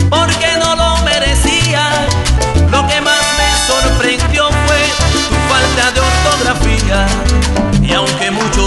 porque 0.09 0.57
no 0.61 0.77
lo 0.77 0.97
merecía, 0.99 2.07
lo 2.71 2.87
que 2.87 3.01
más 3.01 3.25
me 3.39 3.51
sorprendió 3.67 4.49
fue 4.67 4.83
tu 5.13 5.35
falta 5.51 5.91
de 5.91 6.01
ortografía. 6.01 7.07
Y 7.83 7.93
aunque 7.95 8.31
mucho 8.31 8.62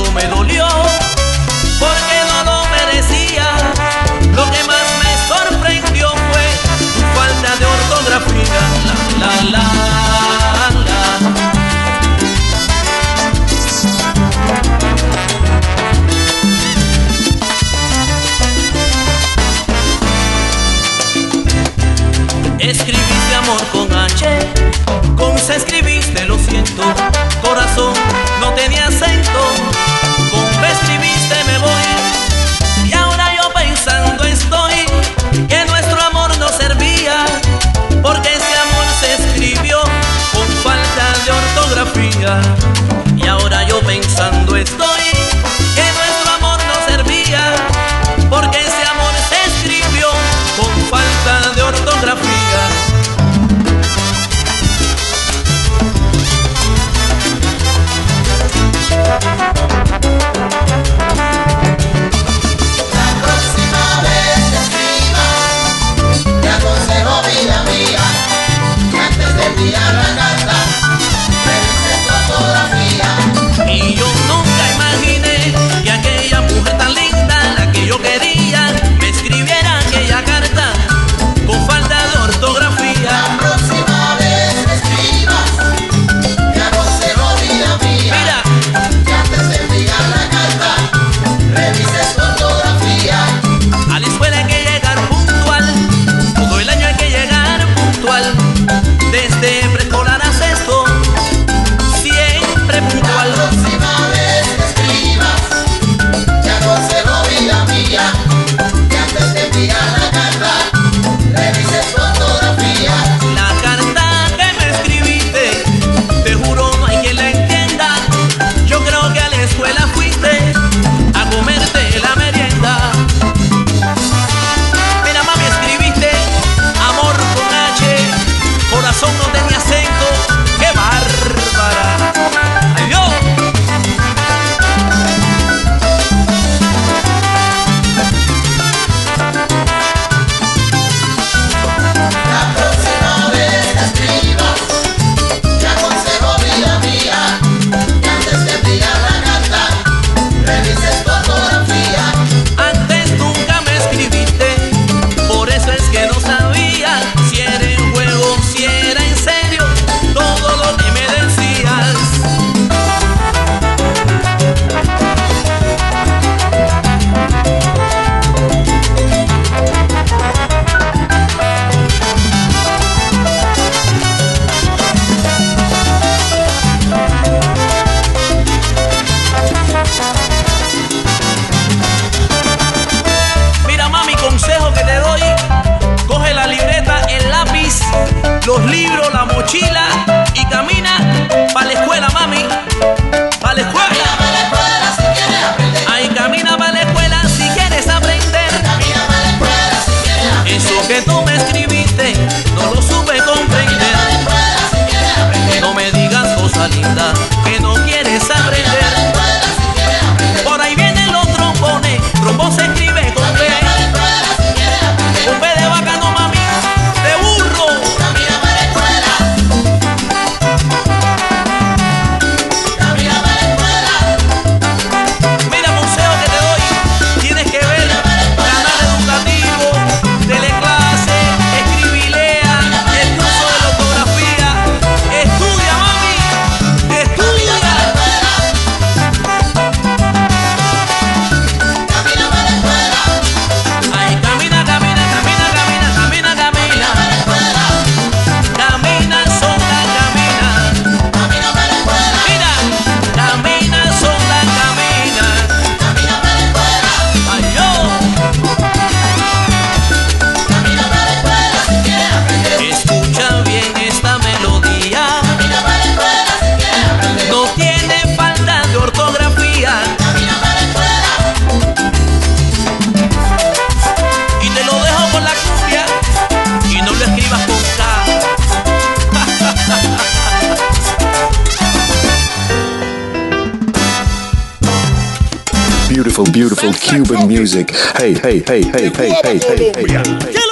beautiful 286.36 286.74
Cuban 286.74 287.30
music. 287.30 287.72
Hey, 287.72 288.14
hey, 288.14 288.40
hey, 288.40 288.62
hey, 288.62 288.90
hey, 288.90 289.10
hey, 289.24 289.40
hey, 289.40 289.72
hey. 289.88 290.45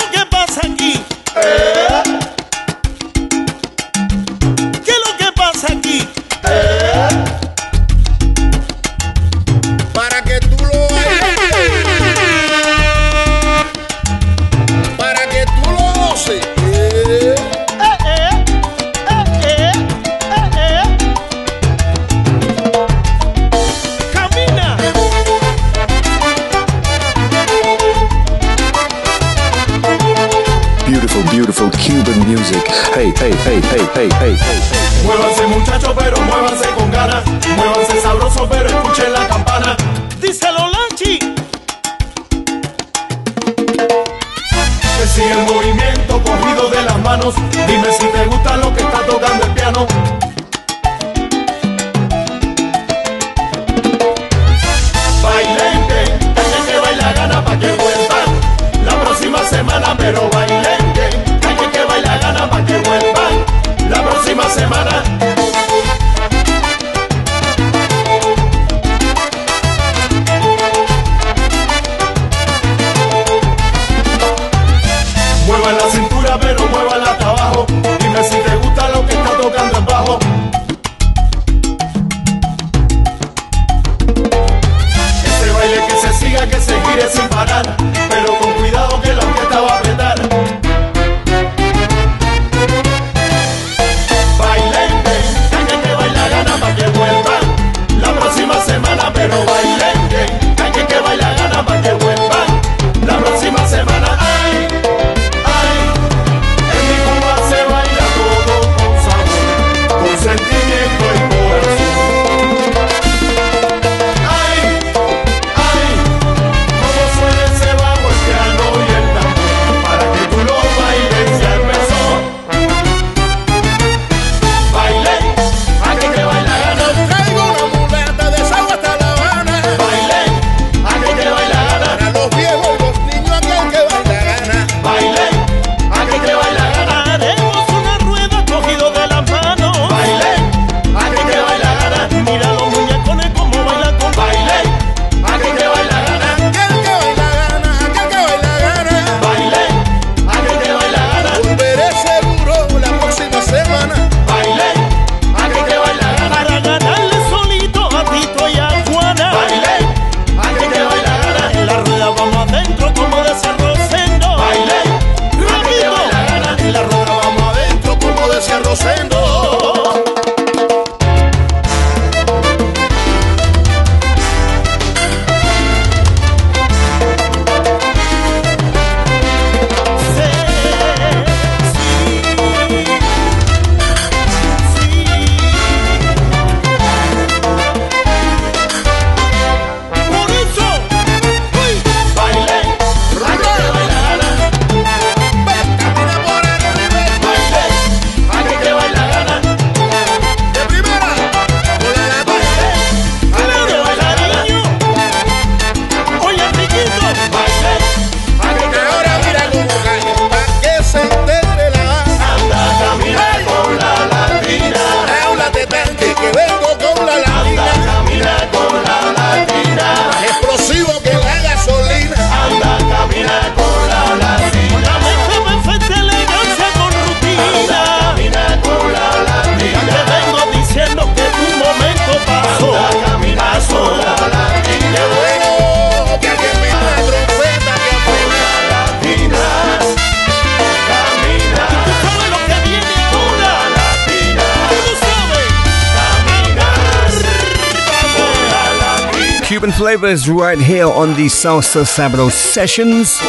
lovers 250.03 250.29
right 250.29 250.59
here 250.59 250.87
on 250.87 251.13
the 251.15 251.27
Salsa 251.27 251.85
Sabado 251.85 252.29
sessions. 252.29 253.21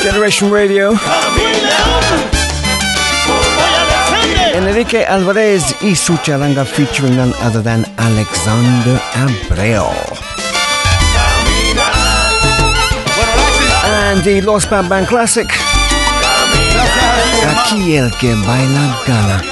Generation 0.00 0.48
Radio. 0.48 0.92
Enrique 4.54 5.04
Alvarez 5.04 5.74
y 5.82 5.96
su 5.96 6.16
charanga 6.18 6.64
featuring 6.64 7.16
none 7.16 7.32
other 7.40 7.60
than 7.62 7.84
Alexander 7.98 8.96
Abreu. 9.14 9.90
and 13.84 14.22
the 14.22 14.40
Lost 14.42 14.70
Band 14.70 14.88
Band 14.88 15.08
Classic. 15.08 15.48
Aquí 17.48 17.96
el 17.96 18.10
que 18.20 18.36
baila 18.46 18.96
gana. 19.04 19.42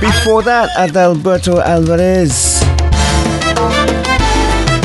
Before 0.00 0.42
that, 0.42 0.70
Adalberto 0.78 1.60
Alvarez 1.62 2.45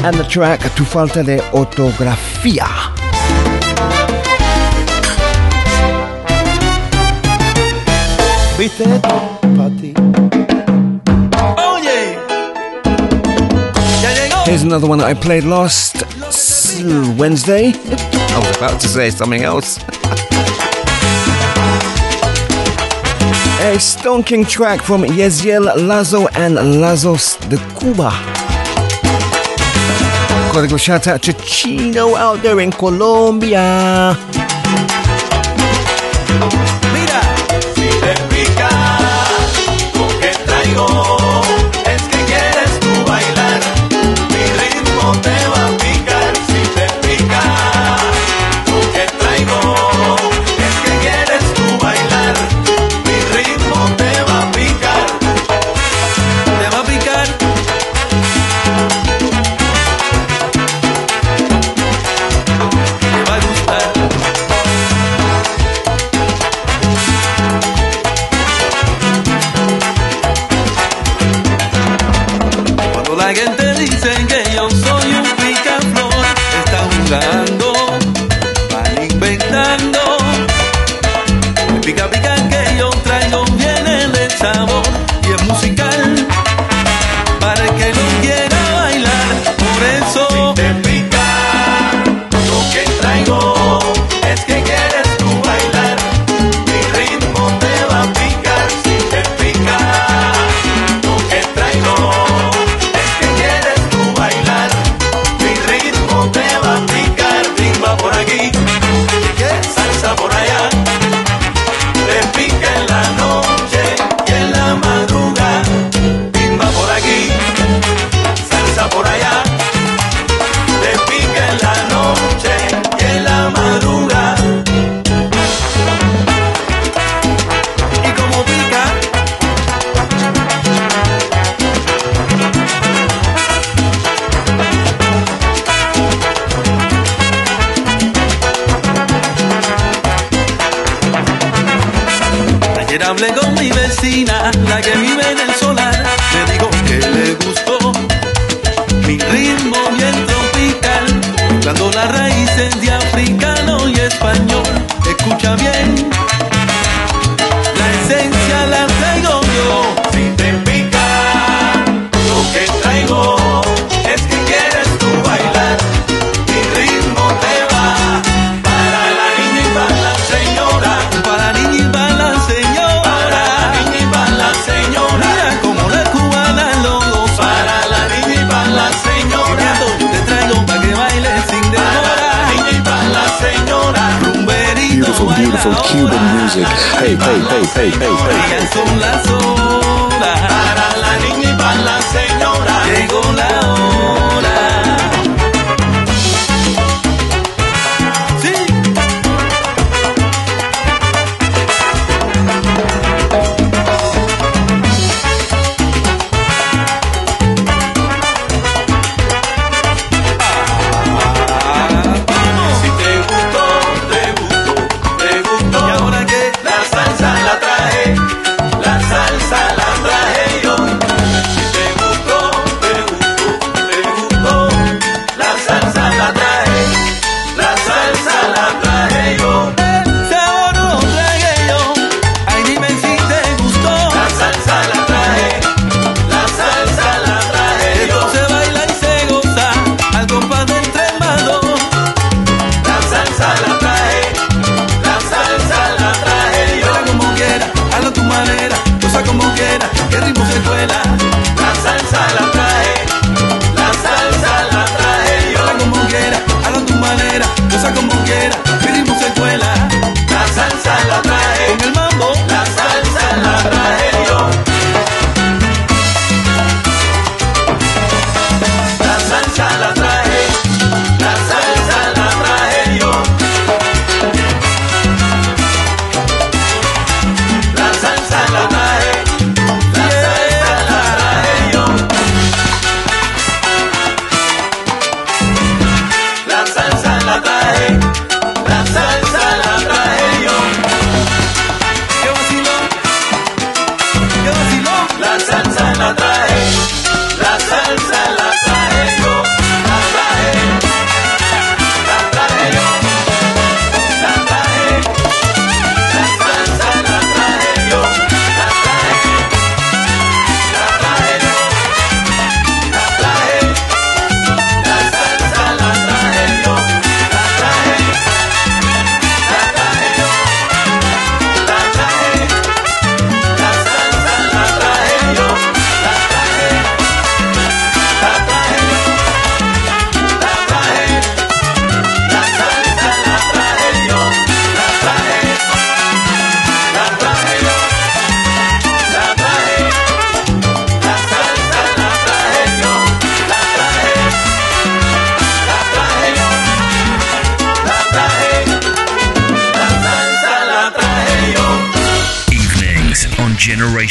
and 0.03 0.15
the 0.15 0.23
track 0.23 0.61
Tu 0.75 0.83
falta 0.83 1.23
de 1.23 1.41
ortografía. 1.51 2.67
Viste 8.57 8.83
esto 8.83 9.69
ti. 9.79 9.93
Oye. 11.57 12.17
Here's 14.45 14.63
another 14.63 14.87
one 14.87 14.99
that 14.99 15.07
I 15.07 15.13
played 15.13 15.43
last 15.43 16.03
Wednesday. 17.17 17.73
I 17.73 18.39
was 18.39 18.57
about 18.57 18.81
to 18.81 18.87
say 18.87 19.09
something 19.11 19.43
else. 19.43 19.77
A 23.61 23.77
stonking 23.77 24.47
track 24.49 24.81
from 24.81 25.03
Yeziel 25.03 25.71
Lazo 25.87 26.27
and 26.29 26.55
Lazos 26.81 27.37
de 27.47 27.57
Cuba. 27.79 28.30
Gotta 30.53 30.67
go 30.67 30.75
shout 30.75 31.07
out 31.07 31.21
to 31.23 31.33
Chino 31.33 32.15
out 32.17 32.41
there 32.43 32.59
in 32.59 32.71
Colombia. 32.71 34.17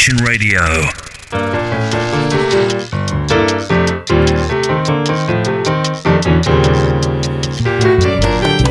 Nation 0.00 0.24
Radio. 0.24 0.60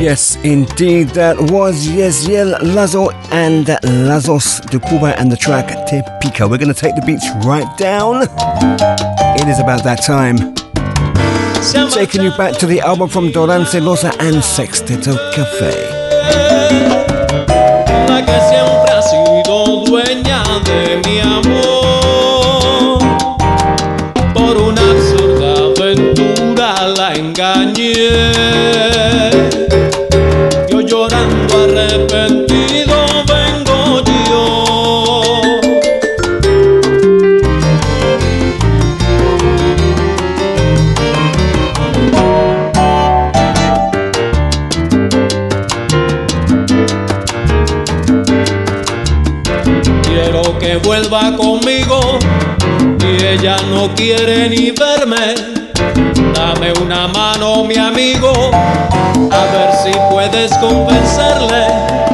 Yes, 0.02 0.38
indeed, 0.38 1.10
that 1.10 1.38
was 1.40 1.88
Yeziel 1.88 2.58
Lazo 2.74 3.12
and 3.32 3.68
Lazos 4.08 4.60
de 4.72 4.80
Cuba 4.80 5.20
and 5.20 5.32
the 5.32 5.38
track 5.38 5.68
Te 5.86 6.02
Pica. 6.20 6.48
We're 6.48 6.58
going 6.58 6.74
to 6.74 6.82
take 6.82 6.96
the 6.96 7.04
beats 7.06 7.28
right 7.46 7.78
down. 7.78 8.24
It 9.40 9.48
is 9.48 9.60
about 9.60 9.84
that 9.84 10.02
time. 10.04 10.56
Taking 11.92 12.24
you 12.24 12.32
back 12.38 12.58
to 12.58 12.66
the 12.66 12.82
album 12.82 13.08
from 13.08 13.32
Doran 13.32 13.66
Celosa 13.66 14.10
and 14.20 14.38
Sexteto 14.38 15.16
Cafe. 15.36 16.00
la 18.10 18.26
que 18.26 18.40
siempre 18.50 18.92
ha 18.92 19.02
sido 19.02 19.84
dueña 19.86 20.44
de 20.66 21.02
mi 21.06 21.09
amor. 21.40 23.00
Por 24.34 24.58
una 24.58 24.82
absurda 24.92 25.54
aventura 25.76 26.88
la 26.98 27.14
engañé. 27.14 28.49
Vuelva 51.10 51.38
conmigo 51.38 52.20
y 53.00 53.26
ella 53.26 53.58
no 53.70 53.94
quiere 53.96 54.50
ni 54.50 54.72
verme. 54.72 55.36
Dame 56.34 56.72
una 56.82 57.08
mano, 57.08 57.64
mi 57.64 57.76
amigo, 57.78 58.32
a 58.52 59.46
ver 59.52 59.72
si 59.84 59.92
puedes 60.10 60.52
convencerle. 60.58 62.09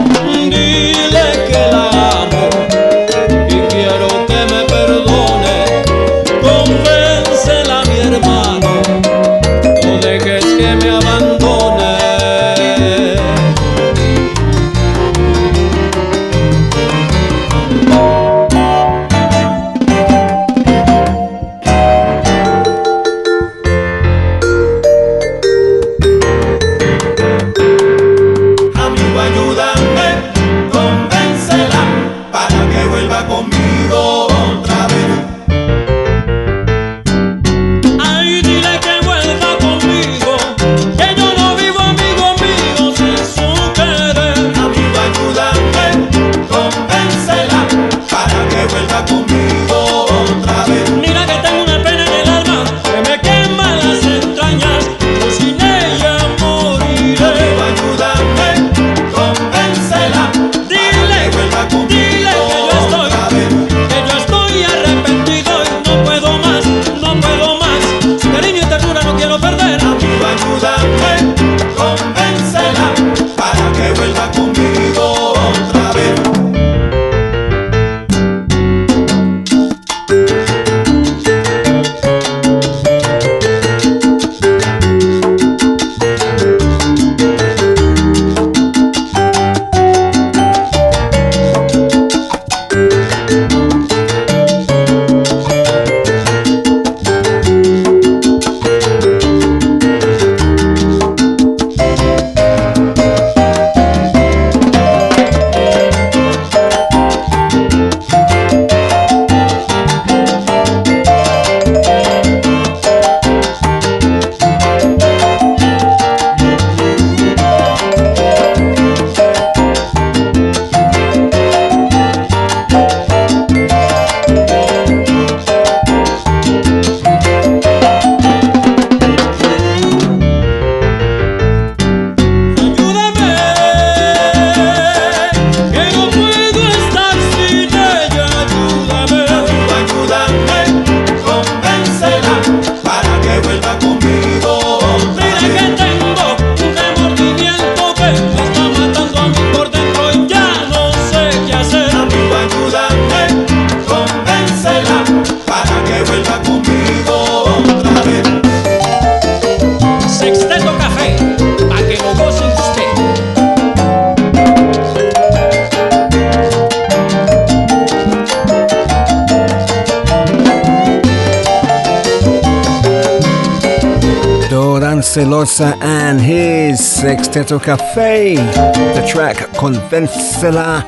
Celosa 175.15 175.81
and 175.81 176.19
his 176.19 176.81
Sexteto 176.81 177.57
Cafe. 177.57 178.35
The 178.35 179.07
track 179.07 179.37
Convencela, 179.55 180.81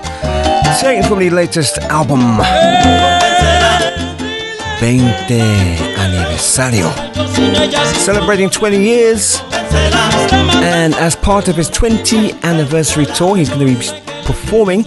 taken 0.82 1.08
from 1.08 1.20
the 1.20 1.30
latest 1.30 1.78
album 1.78 2.20
20 4.80 5.40
Aniversario. 5.96 6.92
Celebrating 7.96 8.50
20 8.50 8.78
years. 8.78 9.40
And 10.62 10.94
as 10.96 11.16
part 11.16 11.48
of 11.48 11.56
his 11.56 11.70
20 11.70 12.34
anniversary 12.44 13.06
tour, 13.06 13.38
he's 13.38 13.48
going 13.48 13.62
to 13.62 13.80
be 13.80 14.26
performing. 14.26 14.84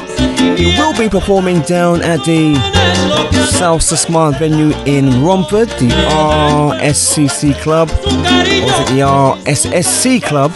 He 0.58 0.76
will 0.76 0.94
be 0.98 1.08
performing 1.08 1.62
down 1.62 2.02
at 2.02 2.22
the 2.26 3.29
Salsa 3.50 3.96
Smart 3.96 4.38
venue 4.38 4.70
in 4.86 5.22
Romford, 5.22 5.68
the 5.78 5.88
RSCC 5.88 7.54
Club. 7.60 7.90
Or 7.90 8.84
the 8.88 9.02
RSSC 9.02 10.22
Club? 10.22 10.52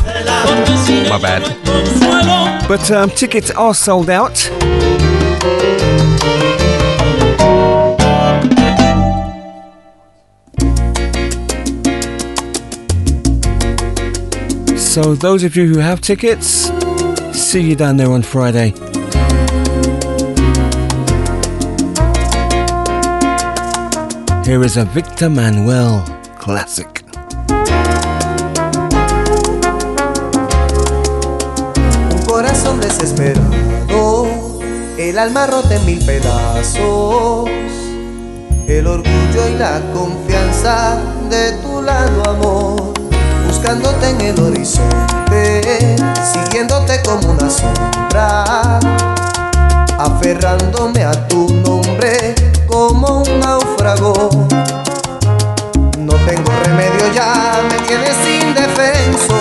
My 1.10 1.18
bad. 1.20 1.42
But 2.68 2.90
um, 2.90 3.10
tickets 3.10 3.50
are 3.50 3.74
sold 3.74 4.08
out. 4.08 4.36
So, 14.78 15.14
those 15.14 15.42
of 15.42 15.56
you 15.56 15.66
who 15.66 15.80
have 15.80 16.00
tickets, 16.00 16.70
see 17.32 17.60
you 17.60 17.74
down 17.74 17.96
there 17.96 18.12
on 18.12 18.22
Friday. 18.22 18.93
Here 24.44 24.62
is 24.62 24.76
a 24.76 24.84
Victor 24.84 25.30
Manuel 25.30 26.04
classic. 26.38 27.02
Un 32.10 32.22
corazón 32.26 32.78
desesperado, 32.78 34.28
el 34.98 35.18
alma 35.18 35.46
rota 35.46 35.76
en 35.76 35.86
mil 35.86 35.98
pedazos, 36.04 37.48
el 38.68 38.86
orgullo 38.86 39.48
y 39.48 39.56
la 39.58 39.80
confianza 39.94 40.98
de 41.30 41.52
tu 41.62 41.80
lado, 41.80 42.28
amor, 42.28 42.92
buscándote 43.46 44.10
en 44.10 44.20
el 44.20 44.38
horizonte, 44.38 45.96
siguiéndote 46.22 47.00
como 47.02 47.30
una 47.30 47.48
sombra, 47.48 48.78
aferrándome 50.04 51.02
a 51.02 51.12
tu 51.28 51.48
nombre 51.66 52.34
como 52.66 53.22
un 53.22 53.40
náufrago. 53.40 54.30
No 55.98 56.14
tengo 56.26 56.52
remedio 56.64 57.12
ya, 57.14 57.62
me 57.70 57.76
tienes 57.86 58.16
indefenso. 58.42 59.36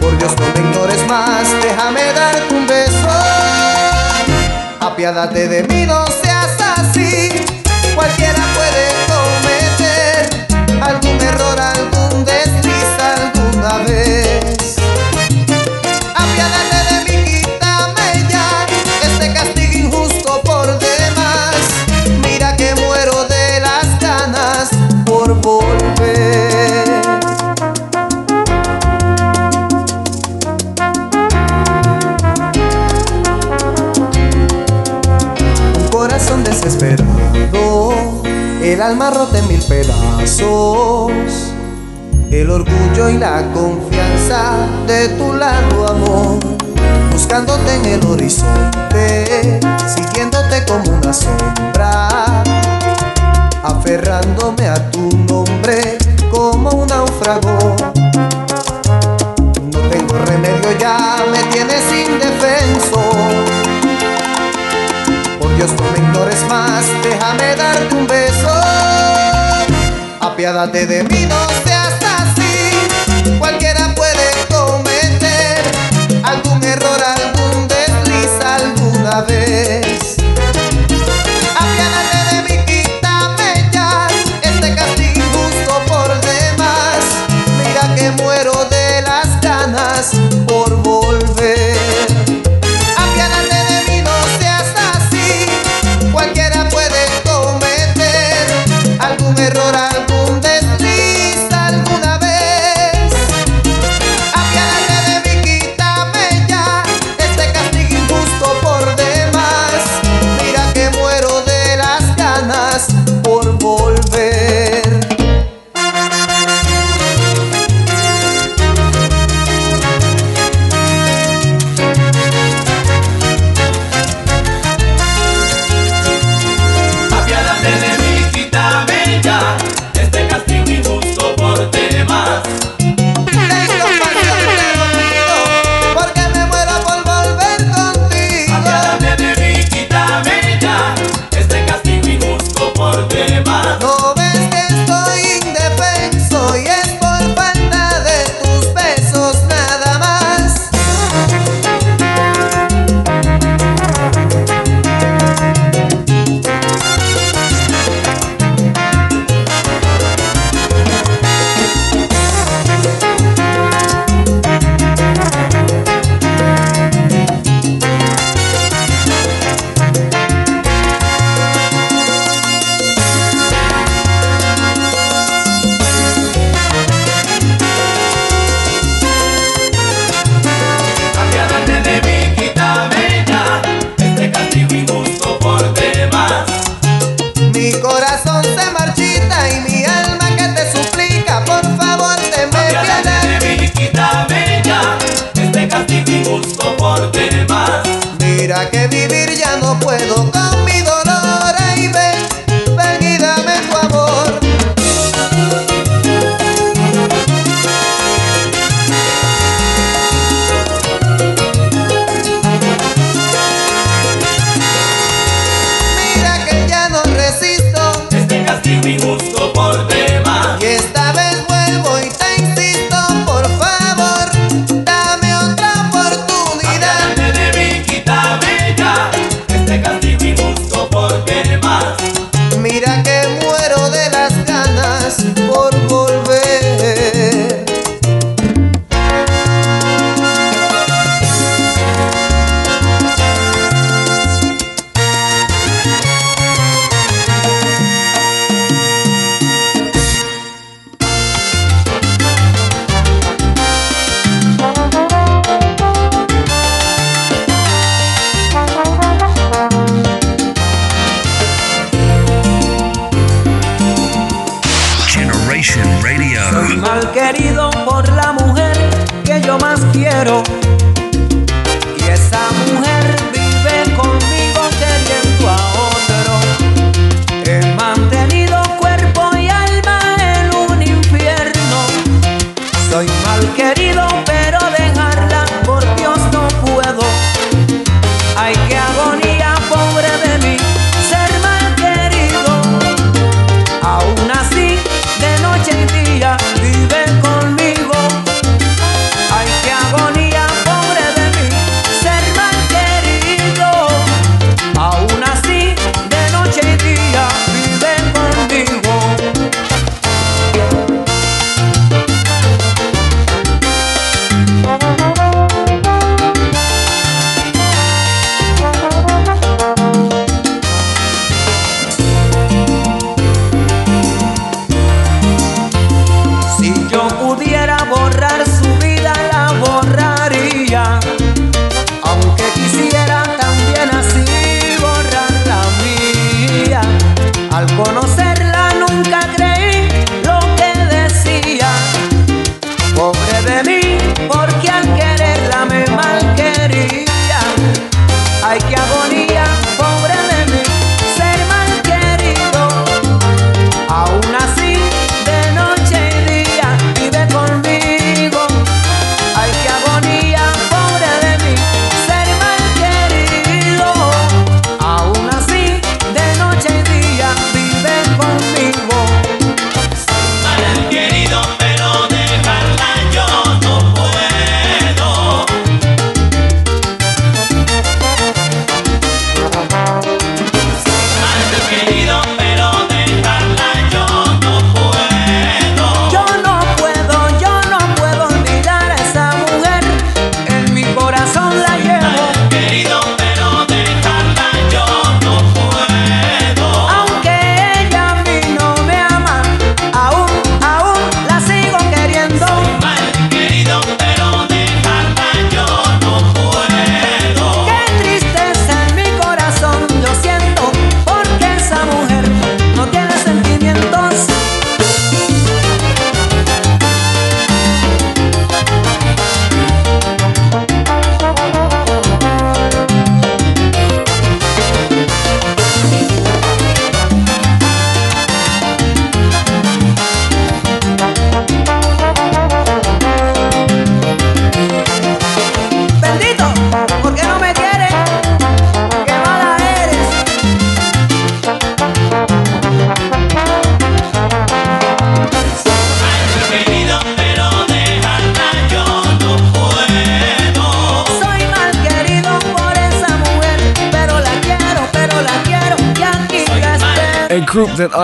Por 0.00 0.18
Dios 0.18 0.32
no 0.40 0.46
me 0.54 0.68
ignores 0.68 1.06
más, 1.06 1.46
déjame 1.62 2.12
darte 2.12 2.54
un 2.54 2.66
beso. 2.66 3.08
Apiádate 4.80 5.46
de 5.48 5.62
mí, 5.64 5.86
no 5.86 6.04
seas 6.06 6.56
así. 6.78 7.30
Cualquiera 7.94 8.42
puede 8.56 8.84
cometer 9.12 10.46
algún 10.82 11.20
error, 11.20 11.60
algún 11.60 12.24
desliz 12.24 12.90
alguna 13.00 13.84
vez. 13.84 14.15
El 38.76 38.82
alma 38.82 39.08
rota 39.08 39.38
en 39.38 39.48
mil 39.48 39.62
pedazos, 39.62 41.22
el 42.30 42.50
orgullo 42.50 43.08
y 43.08 43.16
la 43.16 43.42
confianza 43.54 44.52
de 44.86 45.08
tu 45.16 45.32
lado, 45.32 45.88
amor, 45.88 46.38
buscándote 47.10 47.74
en 47.74 47.86
el 47.86 48.04
horizonte, 48.04 49.60
siguiéndote 49.88 50.62
como 50.66 50.90
una 50.90 51.10
sombra, 51.14 52.42
aferrándome 53.62 54.68
a 54.68 54.90
tu 54.90 55.08
nombre 55.26 55.96
como 56.30 56.68
un 56.68 56.86
náufrago. 56.86 57.76
No 59.72 59.78
tengo 59.88 60.18
remedio 60.26 60.78
ya, 60.78 61.24
me 61.32 61.42
tienes 61.50 61.82
indefenso. 61.90 63.00
Por 65.40 65.56
Dios 65.56 65.70
no 65.72 65.90
me 65.92 65.98
ignores 66.06 66.46
más, 66.50 66.84
déjame 67.02 67.56
darte 67.56 67.94
un 67.94 68.06
beso. 68.06 68.55
Apiádate 70.36 70.86
de 70.86 71.02
mí, 71.04 71.24
no 71.24 71.48
seas 71.64 71.94
así. 72.18 73.38
Cualquiera 73.38 73.94
puede 73.94 74.30
cometer 74.50 75.62
algún 76.22 76.62
error, 76.62 77.00
algún 77.02 77.66
desliz 77.66 78.38
alguna 78.44 79.22
vez. 79.22 80.15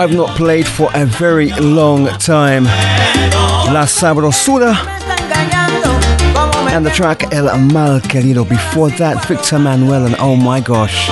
I've 0.03 0.13
not 0.13 0.35
played 0.35 0.67
for 0.67 0.89
a 0.93 1.05
very 1.05 1.53
long 1.53 2.07
time. 2.19 2.65
La 3.71 3.85
Sabrosura 3.85 4.75
and 6.73 6.85
the 6.85 6.89
track 6.89 7.33
El 7.33 7.45
Mal 7.57 8.01
Querido. 8.01 8.43
Before 8.43 8.89
that, 8.97 9.25
Victor 9.25 9.59
Manuel 9.59 10.05
and 10.05 10.15
oh 10.19 10.35
my 10.35 10.59
gosh. 10.59 11.07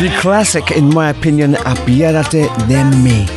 The 0.00 0.08
classic, 0.20 0.70
in 0.70 0.88
my 0.88 1.10
opinion, 1.10 1.52
Apiádate 1.52 2.48
de 2.66 2.82
mí. 2.96 3.28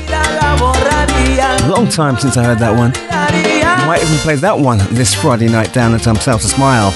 Long 1.67 1.89
time 1.89 2.17
since 2.17 2.37
I 2.37 2.45
heard 2.45 2.59
that 2.59 2.77
one. 2.77 2.93
Might 3.85 4.03
even 4.03 4.17
play 4.19 4.35
that 4.35 4.57
one 4.57 4.77
this 4.91 5.13
Friday 5.13 5.49
night 5.49 5.73
down 5.73 5.93
at 5.95 6.07
um, 6.07 6.15
Salsa 6.15 6.47
Smile. 6.47 6.91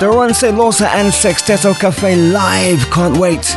The 0.00 0.06
Losa 0.06 0.86
and 0.86 1.12
Sexteto 1.12 1.78
Cafe 1.78 2.16
live. 2.16 2.90
Can't 2.90 3.18
wait. 3.18 3.54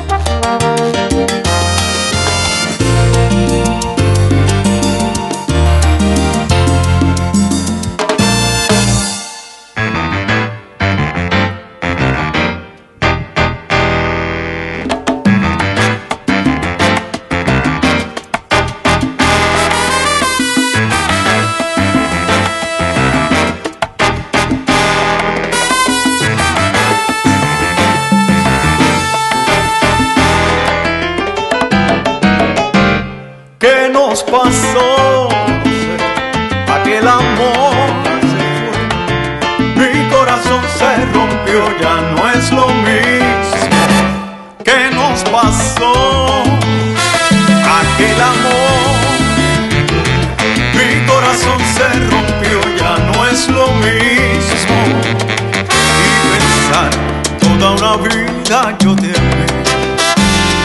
Yo 58.50 58.96
te 58.96 59.06
amé. 59.06 59.46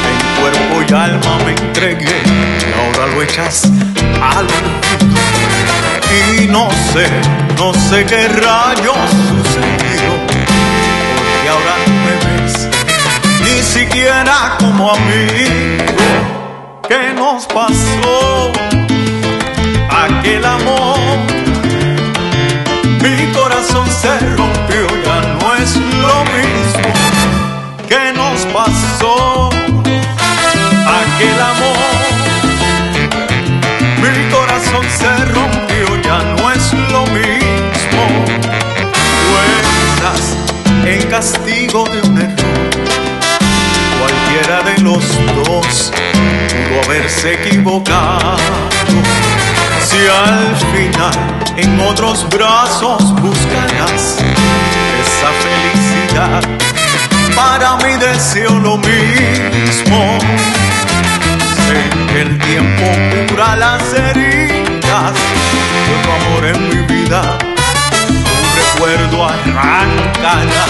En 0.08 0.40
cuerpo 0.40 0.82
y 0.88 0.94
alma 0.94 1.36
me 1.44 1.50
entregué 1.50 2.16
y 2.24 2.72
ahora 2.80 3.14
lo 3.14 3.22
echas 3.22 3.64
al 4.22 4.46
olvido. 4.46 5.20
Y 6.40 6.46
no 6.46 6.70
sé, 6.94 7.06
no 7.58 7.74
sé 7.74 8.06
qué 8.06 8.28
rayos 8.28 8.96
sucedió, 9.28 10.12
porque 10.24 11.48
ahora 11.50 11.74
no 11.86 11.92
me 12.06 12.14
ves 12.24 12.68
ni 13.42 13.60
siquiera 13.60 14.56
como 14.58 14.90
amigo. 14.90 16.80
¿Qué 16.88 17.12
nos 17.14 17.44
pasó? 17.44 18.50
Aquel 19.90 20.42
amor, 20.42 21.18
mi 23.02 23.30
corazón 23.34 23.86
se 23.90 24.18
rompió, 24.36 24.86
ya 25.04 25.20
no 25.38 25.54
es 25.56 25.76
lo 25.76 26.24
mismo 26.32 26.83
pasó. 28.54 29.50
Aquel 31.00 31.40
amor, 31.52 32.02
mi 34.00 34.30
corazón 34.30 34.86
se 34.96 35.10
rompió, 35.34 35.86
ya 36.02 36.18
no 36.36 36.52
es 36.52 36.72
lo 36.92 37.02
mismo. 37.06 38.02
Fuerzas 39.26 40.22
en 40.86 41.02
castigo 41.10 41.84
de 41.88 42.00
un 42.08 42.18
error. 42.18 42.70
Cualquiera 44.00 44.62
de 44.62 44.78
los 44.82 45.04
dos 45.34 45.92
pudo 46.12 46.82
haberse 46.84 47.34
equivocado. 47.34 48.36
Si 49.84 49.98
al 50.06 50.56
final 50.72 51.18
en 51.56 51.80
otros 51.80 52.28
brazos 52.30 53.02
buscarás 53.20 54.18
esa 55.02 55.30
felicidad, 55.44 56.42
para 57.34 57.76
mí 57.76 57.96
deseo 57.98 58.58
lo 58.60 58.76
mismo. 58.76 60.18
Sé 61.66 61.80
que 62.12 62.20
el 62.22 62.38
tiempo 62.38 62.84
cura 63.28 63.56
las 63.56 63.82
heridas 63.92 65.12
tu 65.86 66.10
amor 66.10 66.44
en 66.46 66.68
mi 66.68 66.94
vida. 66.94 67.38
Un 68.08 68.46
recuerdo 68.60 69.28
arrancará 69.28 70.64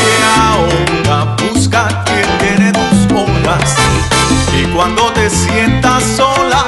que 0.00 0.14
ahora 0.50 1.36
busca 1.36 1.88
quien 2.04 2.38
tiene 2.38 2.72
tus 2.72 3.16
horas 3.16 3.76
y 4.58 4.64
cuando 4.74 5.12
te 5.12 5.30
sientas 5.30 6.02
sola 6.16 6.64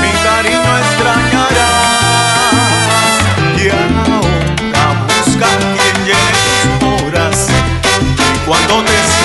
mi 0.00 0.10
cariño 0.22 0.78
extrañarás 0.78 1.85
donde 8.68 9.15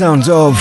sounds 0.00 0.30
of 0.30 0.56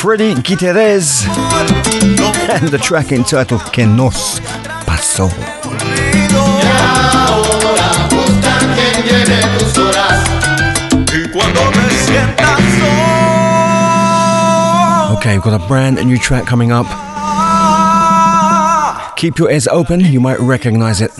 Freddy 0.00 0.32
Gutierrez 0.34 1.24
and 1.26 2.68
the 2.68 2.78
track 2.80 3.10
entitled 3.10 3.60
Que 3.72 3.84
nos 3.84 4.38
pasó. 4.86 5.24
Okay, 15.16 15.32
we've 15.32 15.42
got 15.42 15.60
a 15.60 15.66
brand 15.66 15.96
new 16.06 16.16
track 16.16 16.46
coming 16.46 16.70
up. 16.70 16.86
Keep 19.16 19.38
your 19.40 19.50
ears 19.50 19.66
open, 19.66 19.98
you 19.98 20.20
might 20.20 20.38
recognize 20.38 21.00
it. 21.00 21.10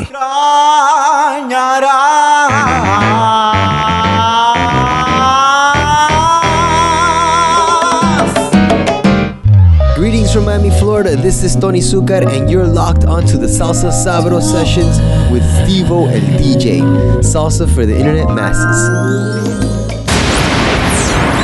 From 10.36 10.44
Miami, 10.44 10.68
Florida. 10.68 11.16
This 11.16 11.42
is 11.42 11.56
Tony 11.56 11.80
Zucar, 11.80 12.20
and 12.30 12.50
you're 12.50 12.66
locked 12.66 13.06
onto 13.06 13.38
the 13.38 13.46
Salsa 13.46 13.90
Sabro 13.90 14.42
sessions 14.42 14.98
with 15.32 15.42
Stevo 15.42 16.12
el 16.12 16.20
DJ. 16.38 16.82
Salsa 17.22 17.66
for 17.66 17.86
the 17.86 17.96
internet 17.96 18.28
masses. 18.28 18.76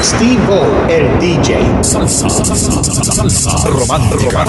Steve 0.06 0.46
O, 0.50 0.62
el 0.90 1.08
DJ. 1.22 1.82
Salsa, 1.82 2.28
salsa, 2.28 2.82
salsa 3.02 3.70
romántica. 3.70 4.44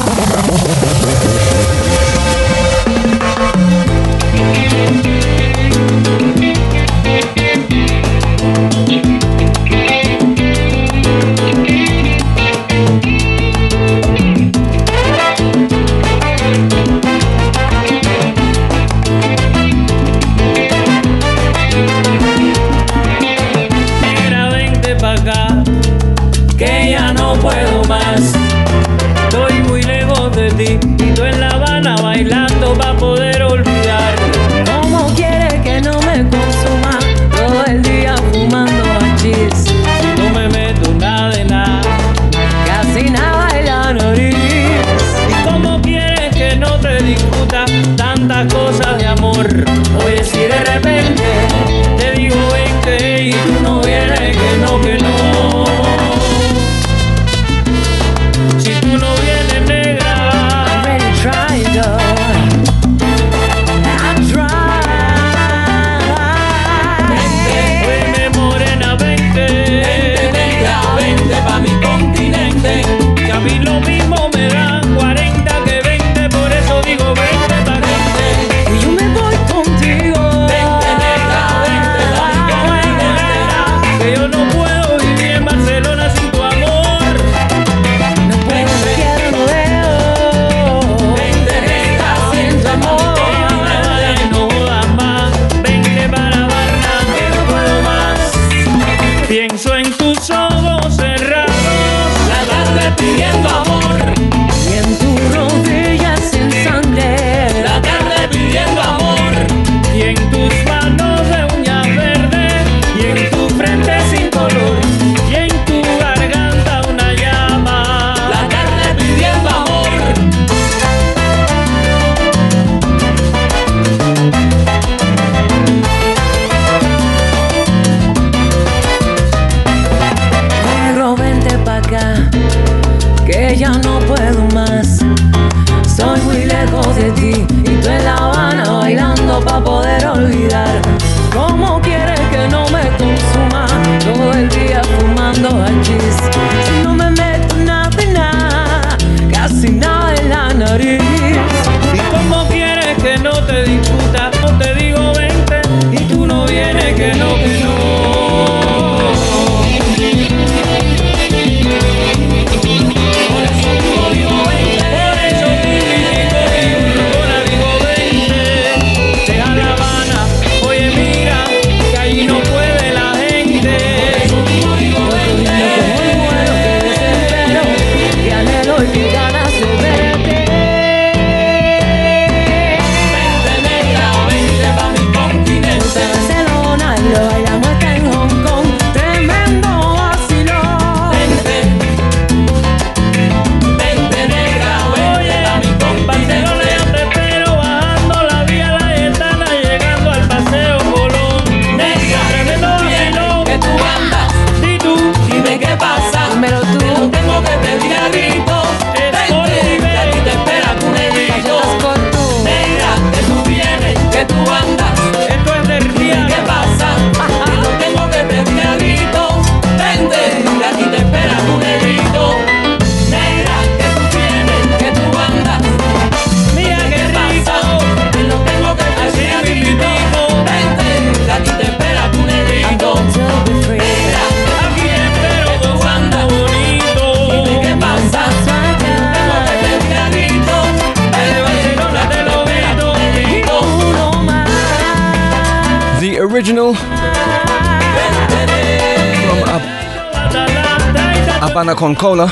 Havana 251.74 251.76
Con 251.76 251.96
Cola, 251.96 252.28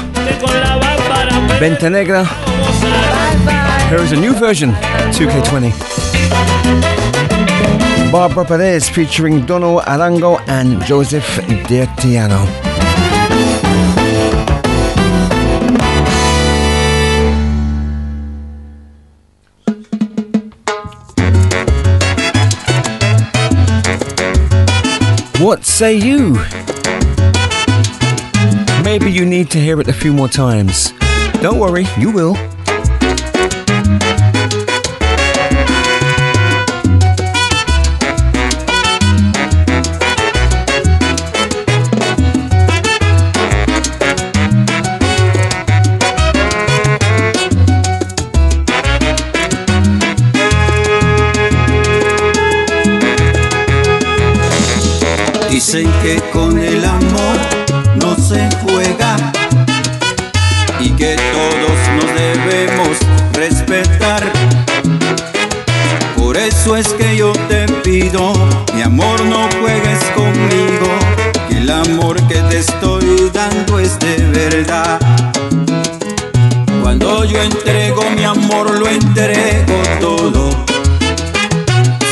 Vente 1.60 1.90
Negra. 1.90 2.24
Here 3.90 4.02
is 4.04 4.12
a 4.12 4.16
new 4.16 4.34
version, 4.34 4.72
2K20. 5.12 5.72
Barbara 8.12 8.46
Perez 8.46 8.90
featuring 8.90 9.46
Dono 9.46 9.80
Arango 9.80 10.40
and 10.48 10.84
Joseph 10.84 11.40
Dertiano. 11.68 12.46
What 25.40 25.66
say 25.66 25.96
you? 25.96 26.38
Maybe 28.92 29.10
you 29.10 29.26
need 29.26 29.50
to 29.52 29.58
hear 29.58 29.80
it 29.80 29.88
a 29.88 29.94
few 29.94 30.12
more 30.12 30.28
times. 30.28 30.92
Don't 31.40 31.60
worry, 31.60 31.86
you 31.98 32.12
will. 32.12 32.36
Dicen 55.50 55.90
que 56.02 56.20
con 56.34 56.60
el 56.60 56.84
amor 56.84 57.11
entrego, 77.42 78.04
mi 78.12 78.24
amor, 78.24 78.80
lo 78.80 78.88
entrego 78.88 79.82
todo. 80.00 80.50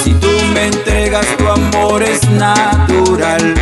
Si 0.04 0.14
tú 0.14 0.32
me 0.54 0.68
entregas 0.68 1.26
tu 1.38 1.48
amor 1.48 2.04
es 2.04 2.28
natural. 2.30 3.54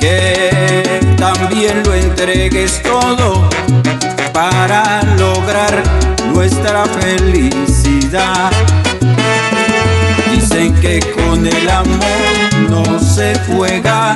Que 0.00 1.00
también 1.16 1.82
lo 1.84 1.94
entregues 1.94 2.82
todo 2.82 3.48
para 4.32 5.02
lograr 5.18 5.82
nuestra 6.32 6.84
felicidad. 6.86 8.50
Dicen 10.30 10.74
que 10.80 11.00
con 11.16 11.46
el 11.46 11.68
amor 11.68 12.28
no 12.70 13.00
se 13.00 13.38
juega 13.46 14.14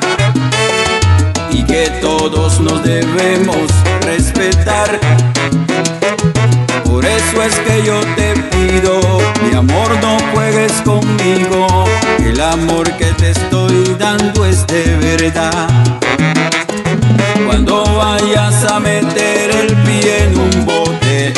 y 1.50 1.64
que 1.64 1.90
todos 2.00 2.60
nos 2.60 2.82
debemos 2.82 3.68
respetar 4.02 4.98
es 7.46 7.58
que 7.60 7.82
yo 7.82 8.00
te 8.14 8.34
pido, 8.50 9.00
mi 9.42 9.56
amor 9.56 9.90
no 10.00 10.16
juegues 10.32 10.72
conmigo, 10.84 11.84
el 12.18 12.40
amor 12.40 12.90
que 12.96 13.06
te 13.06 13.30
estoy 13.30 13.96
dando 13.98 14.44
es 14.46 14.66
de 14.66 14.96
verdad. 14.96 15.68
Cuando 17.46 17.84
vayas 17.96 18.64
a 18.70 18.78
meter 18.78 19.50
el 19.50 19.76
pie 19.82 20.24
en 20.24 20.38
un 20.38 20.66
bote, 20.66 21.32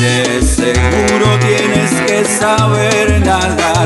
de 0.00 0.42
seguro 0.42 1.38
tienes 1.40 1.92
que 2.06 2.24
saber 2.24 3.20
nada 3.24 3.77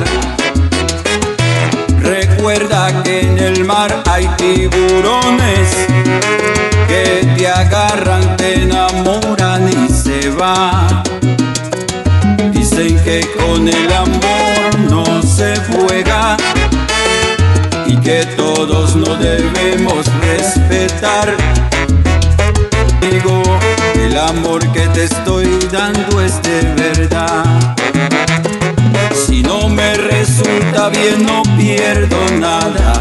todos 18.37 18.97
nos 18.97 19.19
debemos 19.19 20.07
respetar. 20.21 21.37
Digo, 23.01 23.43
el 23.95 24.17
amor 24.17 24.61
que 24.73 24.87
te 24.89 25.05
estoy 25.05 25.47
dando 25.71 26.21
es 26.21 26.41
de 26.43 26.63
verdad. 26.77 27.45
Si 29.27 29.43
no 29.43 29.69
me 29.69 29.95
resulta 29.95 30.89
bien, 30.91 31.25
no 31.25 31.43
pierdo 31.57 32.17
nada. 32.39 33.01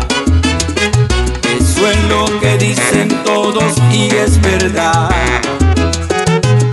Eso 1.59 1.89
es 1.89 2.03
lo 2.09 2.39
que 2.39 2.57
dicen 2.57 3.09
todos 3.23 3.73
y 3.91 4.09
es 4.09 4.39
verdad. 4.41 5.09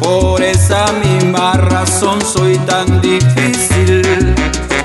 Por 0.00 0.42
esa 0.42 0.86
misma 0.92 1.52
razón 1.52 2.20
soy 2.22 2.56
tan 2.58 3.00
difícil 3.00 4.34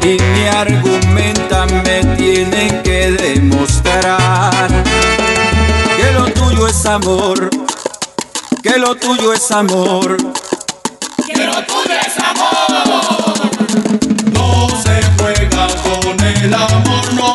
y 0.03 0.17
me 0.17 0.49
argumentan, 0.49 1.69
me 1.83 2.15
tienen 2.17 2.81
que 2.83 3.11
demostrar 3.11 3.42
es 6.83 6.89
amor, 6.89 7.49
que 8.61 8.77
lo 8.77 8.93
tuyo 8.95 9.33
es 9.33 9.51
amor. 9.51 10.17
Que 11.25 11.45
lo 11.45 11.63
tuyo 11.63 11.95
es 12.05 12.19
amor. 12.19 13.51
No 14.33 14.67
se 14.83 15.01
juega 15.17 15.67
con 15.81 16.19
el 16.25 16.53
amor, 16.53 17.13
no 17.13 17.32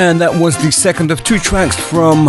And 0.00 0.20
that 0.20 0.32
was 0.32 0.56
the 0.56 0.70
second 0.70 1.10
of 1.10 1.24
two 1.24 1.40
tracks 1.40 1.74
from 1.74 2.28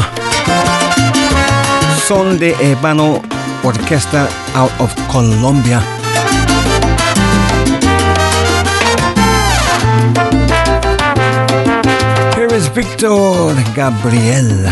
Son 2.02 2.36
de 2.40 2.54
Ebano 2.54 3.22
Orquesta 3.62 4.26
out 4.56 4.74
of 4.82 4.90
Colombia. 5.08 5.80
Here 12.34 12.52
is 12.58 12.68
Victor 12.70 13.54
Gabriel. 13.76 14.66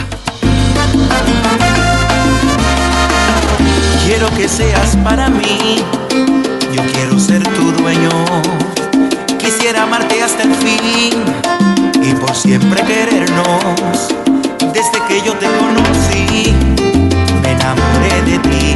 Quiero 4.08 4.28
que 4.36 4.50
seas 4.50 4.98
para 5.04 5.30
mí, 5.30 5.86
yo 6.74 6.82
quiero 6.94 7.20
ser 7.20 7.44
tu 7.44 7.72
dueño. 7.74 8.10
Quisiera 9.38 9.84
amarte 9.84 10.24
hasta 10.24 10.42
el 10.42 10.56
fin 10.56 11.27
siempre 12.38 12.82
querernos. 12.84 14.10
Desde 14.72 15.00
que 15.08 15.22
yo 15.26 15.34
te 15.34 15.48
conocí, 15.58 16.54
me 17.42 17.52
enamoré 17.52 18.22
de 18.26 18.40
ti. 18.40 18.76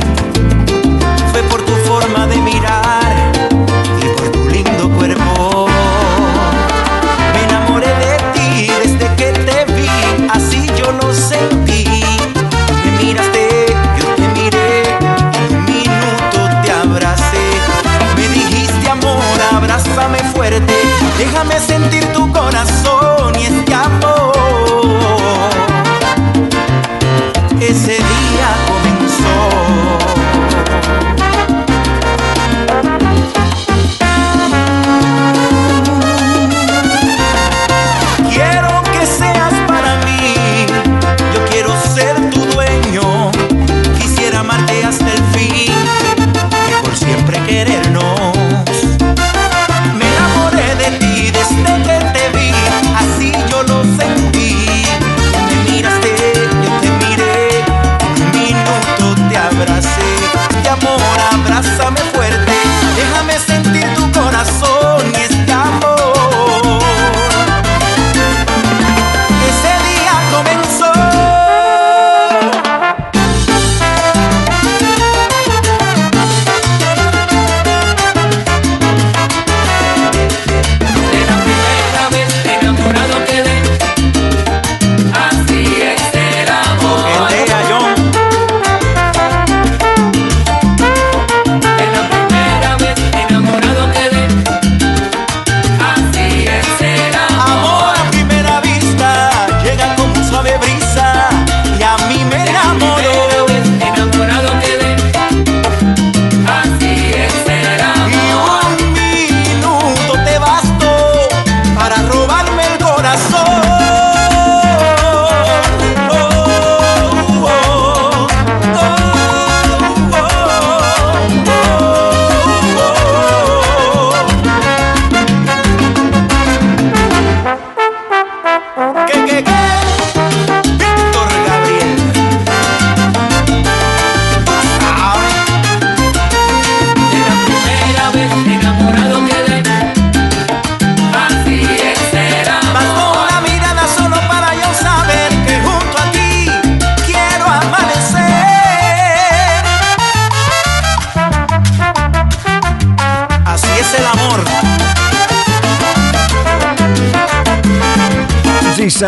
Fue 1.31 1.43
por 1.43 1.61
tu 1.61 1.73
forma 1.87 2.25
de 2.27 2.37
mirar 2.37 3.13
y 4.01 4.07
por 4.17 4.29
tu 4.31 4.49
lindo 4.49 4.89
cuerpo. 4.97 5.67
Me 7.33 7.43
enamoré 7.43 7.87
de 7.87 8.17
ti 8.33 8.67
desde 8.83 9.15
que 9.15 9.31
te 9.31 9.65
vi, 9.73 9.89
así 10.33 10.67
yo 10.77 10.91
lo 10.91 11.13
sentí. 11.13 11.85
Me 12.83 13.03
miraste, 13.03 13.67
yo 13.99 14.05
te 14.15 14.27
miré, 14.39 14.83
en 15.39 15.55
un 15.55 15.65
minuto 15.65 16.39
te 16.63 16.71
abracé. 16.71 17.45
Me 18.15 18.27
dijiste 18.27 18.89
amor, 18.89 19.21
abrázame 19.53 20.19
fuerte, 20.33 20.73
déjame 21.19 21.59
sentir 21.59 22.00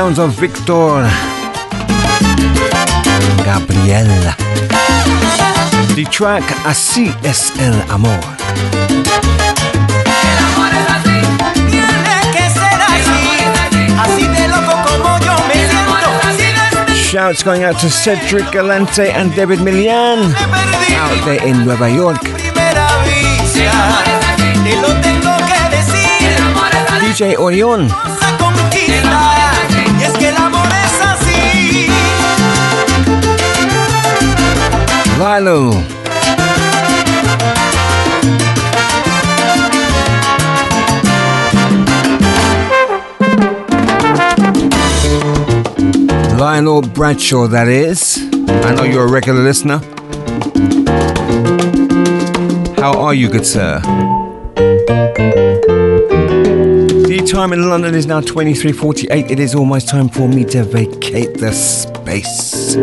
sounds 0.03 0.19
of 0.19 0.33
Victor. 0.37 1.07
Gabriel. 3.45 4.11
The 5.95 6.05
track 6.11 6.43
Así 6.65 7.13
es 7.23 7.53
el 7.57 7.73
amor. 7.89 8.19
Shouts 16.97 17.43
going 17.43 17.63
out 17.63 17.79
to 17.79 17.89
Cedric 17.89 18.51
Galante 18.51 19.09
and 19.09 19.33
David 19.35 19.59
Millian. 19.59 20.33
Out 20.99 21.25
there 21.25 21.47
in 21.47 21.63
Nueva 21.63 21.89
York. 21.89 22.19
DJ 26.99 27.37
Orion. 27.37 27.89
Lilo. 35.23 35.69
Lionel 46.37 46.81
Bradshaw, 46.81 47.47
that 47.47 47.69
is. 47.69 48.19
I 48.49 48.75
know 48.75 48.83
you're 48.83 49.07
a 49.07 49.09
regular 49.09 49.41
listener. 49.41 49.77
How 52.75 52.99
are 52.99 53.13
you, 53.13 53.29
good 53.29 53.45
sir? 53.45 53.79
The 57.07 57.23
time 57.25 57.53
in 57.53 57.69
London 57.69 57.95
is 57.95 58.05
now 58.05 58.19
23:48. 58.19 59.31
It 59.31 59.39
is 59.39 59.55
almost 59.55 59.87
time 59.87 60.09
for 60.09 60.27
me 60.27 60.43
to 60.43 60.65
vacate 60.65 61.37
the 61.37 61.53
space. 61.53 62.75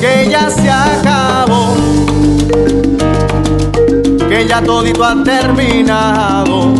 Que 0.00 0.28
ya 0.30 0.50
se 0.50 0.70
acabó, 0.70 1.74
que 4.28 4.46
ya 4.46 4.60
todito 4.62 5.04
ha 5.04 5.24
terminado. 5.24 6.74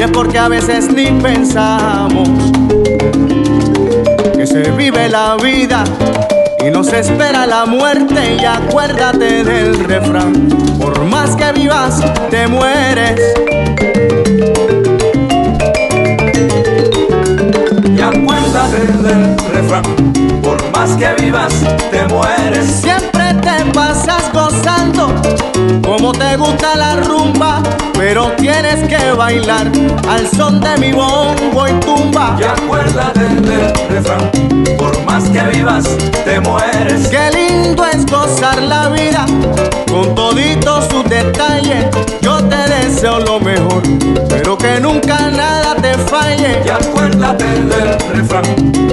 Y 0.00 0.02
es 0.02 0.10
porque 0.12 0.38
a 0.38 0.48
veces 0.48 0.90
ni 0.90 1.10
pensamos 1.20 2.26
que 4.34 4.46
se 4.46 4.70
vive 4.70 5.10
la 5.10 5.36
vida 5.36 5.84
y 6.66 6.70
nos 6.70 6.90
espera 6.90 7.46
la 7.46 7.66
muerte. 7.66 8.38
Y 8.40 8.44
acuérdate 8.46 9.44
del 9.44 9.84
refrán: 9.84 10.48
por 10.80 11.04
más 11.04 11.36
que 11.36 11.52
vivas, 11.52 12.00
te 12.30 12.46
mueres. 12.46 13.20
Y 17.94 18.00
acuérdate 18.00 18.86
del 19.02 19.36
refrán, 19.52 19.82
por 20.42 20.62
más 20.72 20.92
que 20.92 21.22
vivas, 21.22 21.52
te 21.90 22.06
mueres. 22.06 22.80
Como 25.82 26.12
te 26.12 26.36
gusta 26.36 26.76
la 26.76 26.96
rumba, 26.96 27.62
pero 27.98 28.32
tienes 28.36 28.86
que 28.88 29.12
bailar 29.12 29.70
al 30.08 30.28
son 30.28 30.60
de 30.60 30.76
mi 30.78 30.92
bombo 30.92 31.68
y 31.68 31.72
tumba. 31.80 32.36
Y 32.38 32.44
acuérdate 32.44 33.20
del 33.20 33.72
refrán, 33.88 34.30
por 34.78 35.02
más 35.04 35.24
que 35.30 35.40
vivas, 35.56 35.84
te 36.24 36.40
mueres. 36.40 37.08
Qué 37.08 37.30
lindo 37.30 37.84
es 37.86 38.06
gozar 38.06 38.60
la 38.62 38.88
vida, 38.88 39.26
con 39.90 40.14
toditos 40.14 40.86
sus 40.90 41.04
detalles. 41.04 41.86
Yo 42.20 42.38
te 42.44 42.56
deseo 42.56 43.20
lo 43.20 43.40
mejor, 43.40 43.82
pero 44.28 44.56
que 44.56 44.80
nunca 44.80 45.30
nada 45.30 45.69
te 45.80 45.96
falle. 45.98 46.62
Y 46.64 46.68
acuérdate 46.68 47.44
del 47.44 47.98
refrán, 48.12 48.44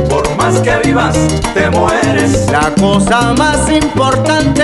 por 0.09 0.35
más 0.37 0.59
que 0.59 0.75
vivas, 0.85 1.15
te 1.53 1.69
mueres. 1.69 2.47
La 2.51 2.71
cosa 2.79 3.33
más 3.33 3.69
importante, 3.69 4.63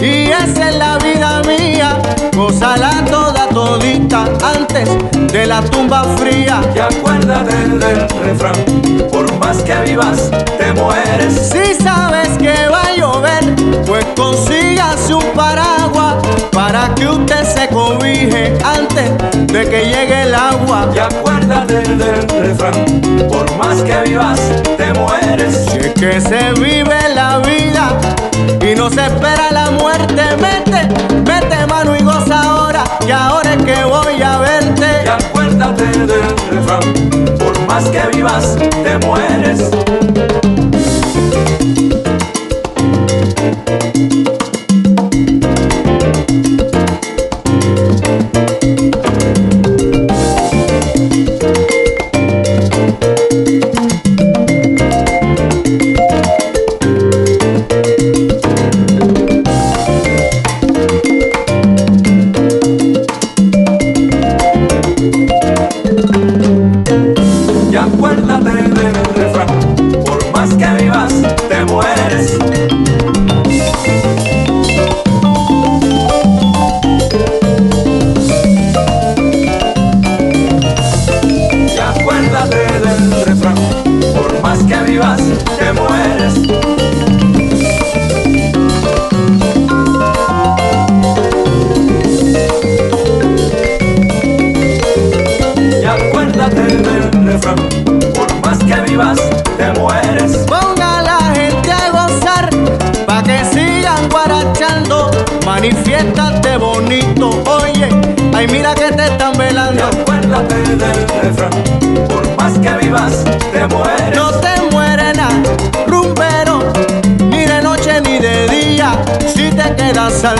y 0.00 0.30
esa 0.30 0.70
es 0.70 0.76
la 0.76 0.98
vida 0.98 1.42
mía, 1.46 2.00
gózala 2.34 3.04
toda 3.10 3.48
todita 3.48 4.24
antes 4.56 4.88
de 5.32 5.46
la 5.46 5.60
tumba 5.62 6.04
fría. 6.16 6.60
Y 6.74 6.78
acuérdate 6.78 7.56
del 7.56 8.08
refrán, 8.08 8.56
por 9.12 9.32
más 9.38 9.58
que 9.62 9.74
vivas, 9.86 10.30
te 10.58 10.72
mueres. 10.72 11.52
Si 11.52 11.74
sabes 11.82 12.28
que 12.38 12.68
va 12.68 12.87
llover, 13.18 13.84
pues 13.86 14.04
consígase 14.16 15.14
un 15.14 15.24
paraguas 15.34 16.16
para 16.52 16.94
que 16.94 17.08
usted 17.08 17.44
se 17.44 17.68
cobije 17.68 18.56
antes 18.64 19.10
de 19.46 19.68
que 19.68 19.84
llegue 19.86 20.22
el 20.22 20.34
agua. 20.34 20.88
Y 20.94 20.98
acuérdate 20.98 21.74
del 21.74 22.28
refrán, 22.28 23.00
por 23.28 23.56
más 23.56 23.82
que 23.82 24.08
vivas, 24.08 24.40
te 24.76 24.92
mueres. 24.94 25.66
Si 25.70 25.78
es 25.78 25.94
que 25.94 26.20
se 26.20 26.52
vive 26.60 27.14
la 27.14 27.38
vida 27.38 27.98
y 28.60 28.74
no 28.74 28.90
se 28.90 29.06
espera 29.06 29.50
la 29.52 29.70
muerte, 29.70 30.22
mete, 30.40 30.88
mete 31.24 31.66
mano 31.66 31.96
y 31.96 32.02
goza 32.02 32.40
ahora, 32.42 32.84
y 33.06 33.10
ahora 33.10 33.54
es 33.54 33.62
que 33.64 33.84
voy 33.84 34.22
a 34.22 34.38
verte. 34.38 34.86
Y 35.04 35.08
acuérdate 35.08 35.84
del 35.84 36.36
refrán, 36.50 37.36
por 37.38 37.58
más 37.66 37.84
que 37.88 38.16
vivas, 38.16 38.56
te 38.56 39.06
mueres. 39.06 39.70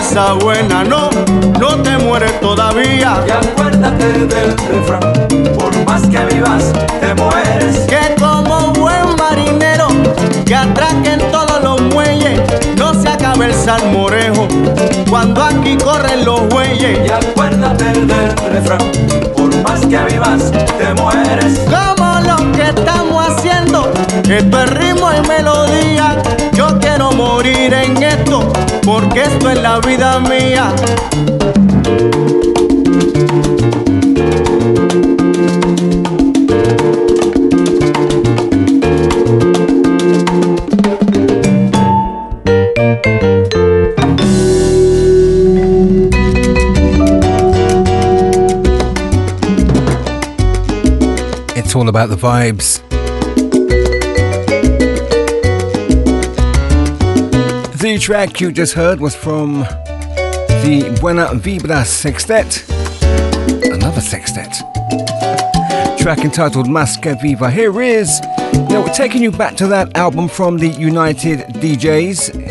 Salsa 0.09 0.33
buena, 0.33 0.83
no, 0.83 1.09
no 1.59 1.81
te 1.81 1.97
mueres 1.97 2.39
todavía. 2.39 3.23
Y 3.27 3.31
acuérdate 3.31 4.05
del 4.25 4.57
refrán, 4.57 5.01
por 5.57 5.85
más 5.85 6.01
que 6.07 6.19
vivas, 6.33 6.71
te 6.99 7.13
mueres. 7.15 7.79
Que 7.87 8.15
como 8.19 8.73
buen 8.73 9.15
marinero, 9.17 9.87
que 10.45 10.55
atraquen 10.55 11.19
todos 11.31 11.61
los 11.63 11.81
muelles, 11.93 12.41
no 12.75 12.93
se 12.93 13.09
acabe 13.09 13.47
el 13.47 13.53
salmorejo, 13.53 14.47
cuando 15.09 15.43
aquí 15.43 15.77
corren 15.77 16.25
los 16.25 16.47
bueyes. 16.49 16.99
Y 17.07 17.11
acuérdate 17.11 17.85
del 17.85 18.35
refrán, 18.51 18.79
más 19.63 19.81
que 19.81 19.97
vivas, 20.11 20.51
te 20.51 20.93
mueres. 21.01 21.59
Como 21.65 22.19
lo 22.21 22.51
que 22.51 22.69
estamos 22.69 23.27
haciendo, 23.27 23.91
esto 24.29 24.63
es 24.63 24.69
ritmo 24.71 25.09
y 25.11 25.27
melodía, 25.27 26.21
yo 26.53 26.79
quiero 26.79 27.11
morir 27.11 27.73
en 27.73 28.01
esto, 28.01 28.51
porque 28.85 29.23
esto 29.23 29.49
es 29.49 29.61
la 29.61 29.79
vida 29.79 30.19
mía. 30.19 30.73
All 51.89 52.05
about 52.05 52.09
the 52.09 52.15
vibes. 52.15 52.81
The 57.79 57.97
track 57.97 58.41
you 58.41 58.51
just 58.51 58.73
heard 58.73 58.99
was 58.99 59.15
from 59.15 59.61
the 60.63 60.97
Buena 60.99 61.27
Vibra 61.33 61.85
Sextet. 61.85 62.63
Another 63.71 64.01
sextet. 64.01 64.53
Track 65.99 66.19
entitled 66.19 66.67
Mas 66.67 66.97
Que 66.97 67.15
Viva. 67.21 67.49
Here 67.49 67.81
is, 67.81 68.19
you 68.53 68.67
know, 68.69 68.81
we're 68.81 68.93
taking 68.93 69.23
you 69.23 69.31
back 69.31 69.55
to 69.55 69.67
that 69.67 69.95
album 69.97 70.27
from 70.27 70.57
the 70.57 70.69
United 70.69 71.39
DJs. 71.55 72.48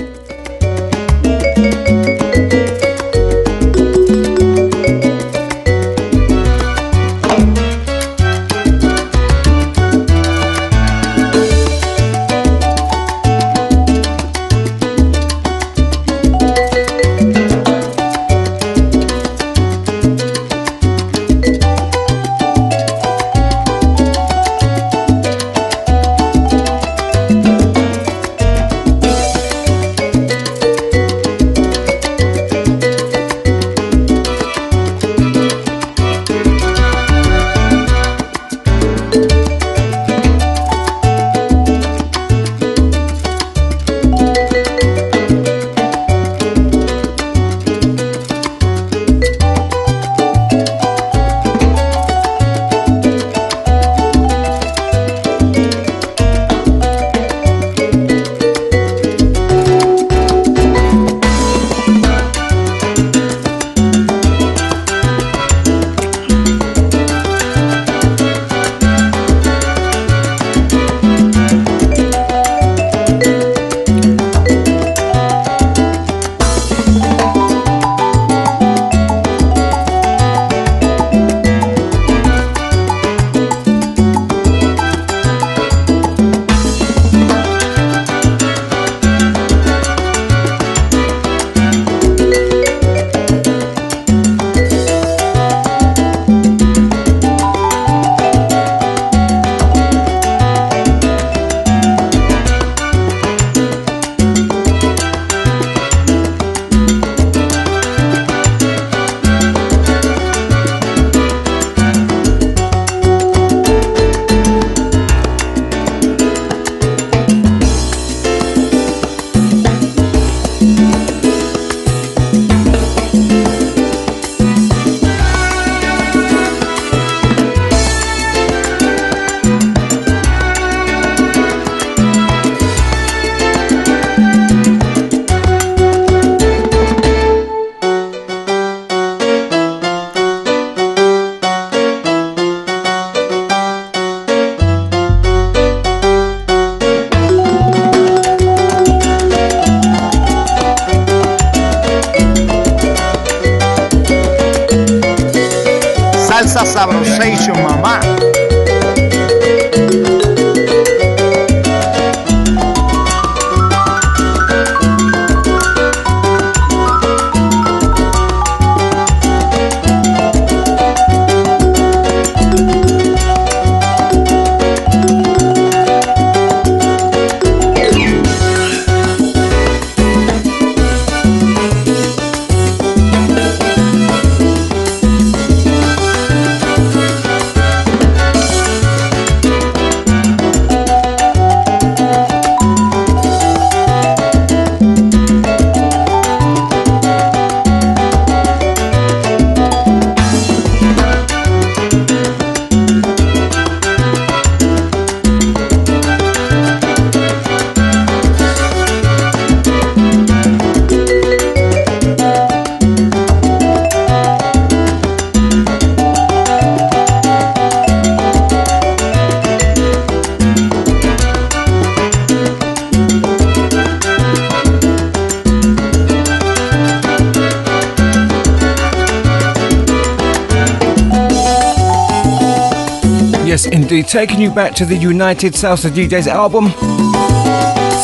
Back 234.58 234.74
to 234.74 234.84
the 234.84 234.96
United 234.96 235.52
Salsa 235.52 235.88
DJs 235.88 236.26
album, 236.26 236.70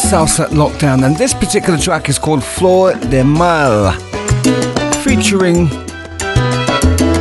Salsa 0.08 0.46
Lockdown. 0.50 1.04
And 1.04 1.16
this 1.16 1.34
particular 1.34 1.76
track 1.76 2.08
is 2.08 2.16
called 2.16 2.44
Flor 2.44 2.92
de 2.94 3.24
Mal, 3.24 3.90
featuring 5.02 5.66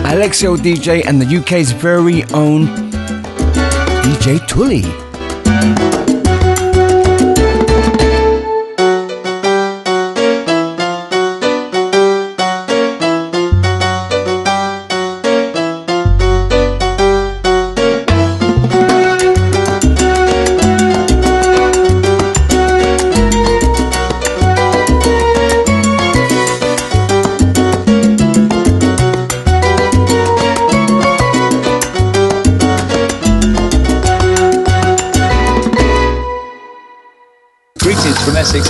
Alexio 0.05 0.55
DJ 0.55 1.03
and 1.07 1.19
the 1.19 1.37
UK's 1.37 1.71
very 1.71 2.25
own 2.25 2.67
DJ 4.03 4.45
Tully. 4.45 5.02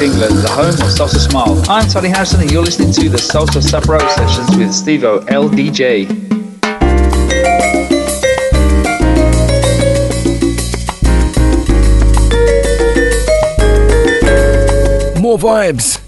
England, 0.03 0.35
the 0.39 0.49
home 0.49 0.67
of 0.67 0.75
Salsa 0.75 1.17
Smile. 1.17 1.63
I'm 1.69 1.87
Tony 1.87 2.09
Harrison 2.09 2.41
and 2.41 2.51
you're 2.51 2.61
listening 2.61 2.91
to 2.91 3.07
the 3.07 3.15
Salsa 3.15 3.61
Sabro 3.61 4.01
sessions 4.09 4.57
with 4.57 4.67
Stevo 4.67 5.21
LDJ. 5.29 6.09
More 15.21 15.37
vibes. 15.37 16.02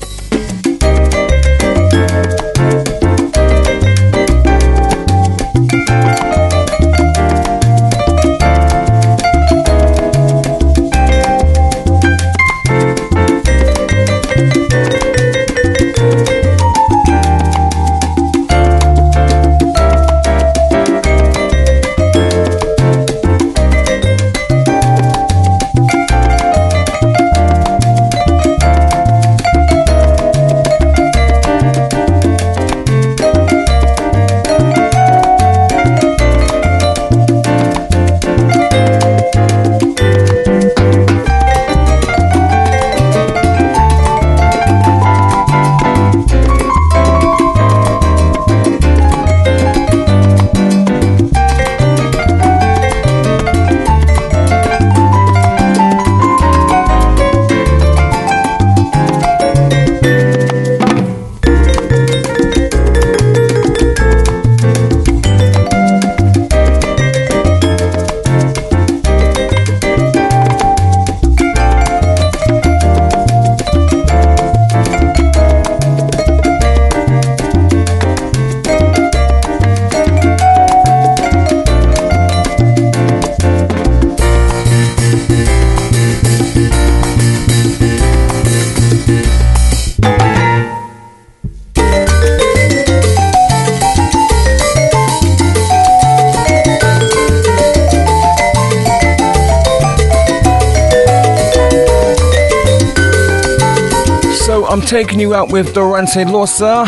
So 105.16 105.22
you 105.22 105.34
out 105.34 105.50
with 105.50 105.74
Dorante 105.74 106.26
Losa 106.26 106.86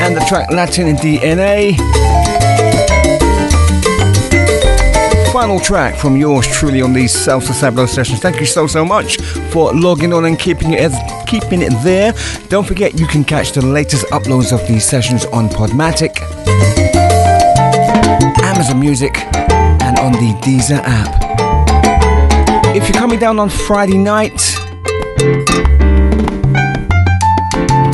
and 0.00 0.16
the 0.16 0.24
track 0.28 0.48
Latin 0.52 0.86
in 0.86 0.94
DNA. 0.94 1.76
Final 5.32 5.58
track 5.58 5.96
from 5.96 6.16
yours 6.16 6.46
truly 6.46 6.80
on 6.80 6.92
these 6.92 7.12
Salsa 7.12 7.50
Sablo 7.50 7.88
sessions. 7.88 8.20
Thank 8.20 8.38
you 8.38 8.46
so 8.46 8.68
so 8.68 8.84
much 8.84 9.20
for 9.50 9.72
logging 9.72 10.12
on 10.12 10.26
and 10.26 10.38
keeping 10.38 10.74
it 10.74 10.92
keeping 11.26 11.60
it 11.60 11.72
there. 11.82 12.12
Don't 12.48 12.64
forget 12.68 13.00
you 13.00 13.08
can 13.08 13.24
catch 13.24 13.50
the 13.50 13.66
latest 13.66 14.06
uploads 14.12 14.52
of 14.52 14.64
these 14.68 14.84
sessions 14.84 15.24
on 15.26 15.48
Podmatic, 15.48 16.20
Amazon 18.44 18.78
Music, 18.78 19.18
and 19.82 19.98
on 19.98 20.12
the 20.12 20.38
Deezer 20.44 20.78
app. 20.84 22.76
If 22.76 22.88
you're 22.88 23.00
coming 23.00 23.18
down 23.18 23.40
on 23.40 23.48
Friday 23.48 23.98
night, 23.98 24.38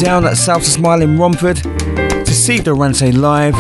down 0.04 0.26
at 0.26 0.36
South 0.36 0.62
Smile 0.62 1.00
in 1.00 1.18
Romford 1.18 1.56
to 1.56 2.26
see 2.26 2.58
Durante 2.58 3.10
live. 3.10 3.54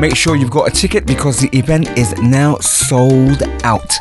Make 0.00 0.16
sure 0.16 0.34
you've 0.34 0.50
got 0.50 0.66
a 0.66 0.70
ticket 0.70 1.04
because 1.04 1.40
the 1.40 1.50
event 1.52 1.88
is 1.98 2.16
now 2.22 2.56
sold 2.56 3.42
out. 3.62 3.92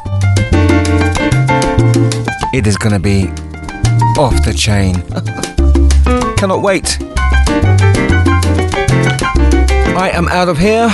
It 2.53 2.65
is 2.65 2.77
going 2.77 2.93
to 2.93 2.99
be 2.99 3.27
off 4.17 4.33
the 4.45 4.53
chain. 4.57 4.95
Cannot 6.37 6.61
wait. 6.61 6.97
I 9.97 10.09
am 10.13 10.29
out 10.29 10.47
of 10.47 10.57
here. 10.57 10.87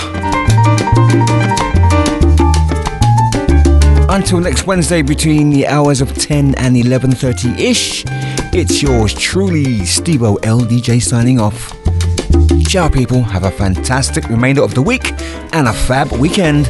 Until 4.09 4.39
next 4.39 4.65
Wednesday 4.65 5.03
between 5.03 5.51
the 5.51 5.67
hours 5.67 6.01
of 6.01 6.15
10 6.15 6.55
and 6.55 6.75
11:30 6.75 7.59
ish. 7.59 8.06
It's 8.59 8.81
yours 8.81 9.13
truly, 9.13 9.81
Stevo 9.81 10.39
LDJ 10.39 10.99
signing 10.99 11.39
off. 11.39 11.77
Ciao, 12.67 12.89
people. 12.89 13.21
Have 13.21 13.43
a 13.43 13.51
fantastic 13.51 14.27
remainder 14.29 14.63
of 14.63 14.73
the 14.73 14.81
week 14.81 15.13
and 15.53 15.67
a 15.67 15.73
fab 15.73 16.11
weekend. 16.13 16.67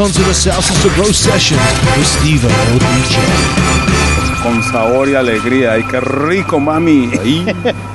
Onto 0.00 0.24
the 0.24 0.32
Salsa 0.32 0.72
with 1.96 2.06
Steve 2.06 2.40
LDJ. 2.40 3.18
Con 4.42 4.62
sabor 4.62 5.10
y 5.10 5.14
alegría. 5.14 5.72
¡Ay, 5.72 5.84
qué 5.84 6.00
rico, 6.00 6.58
mami! 6.58 7.10
Ahí. 7.20 7.46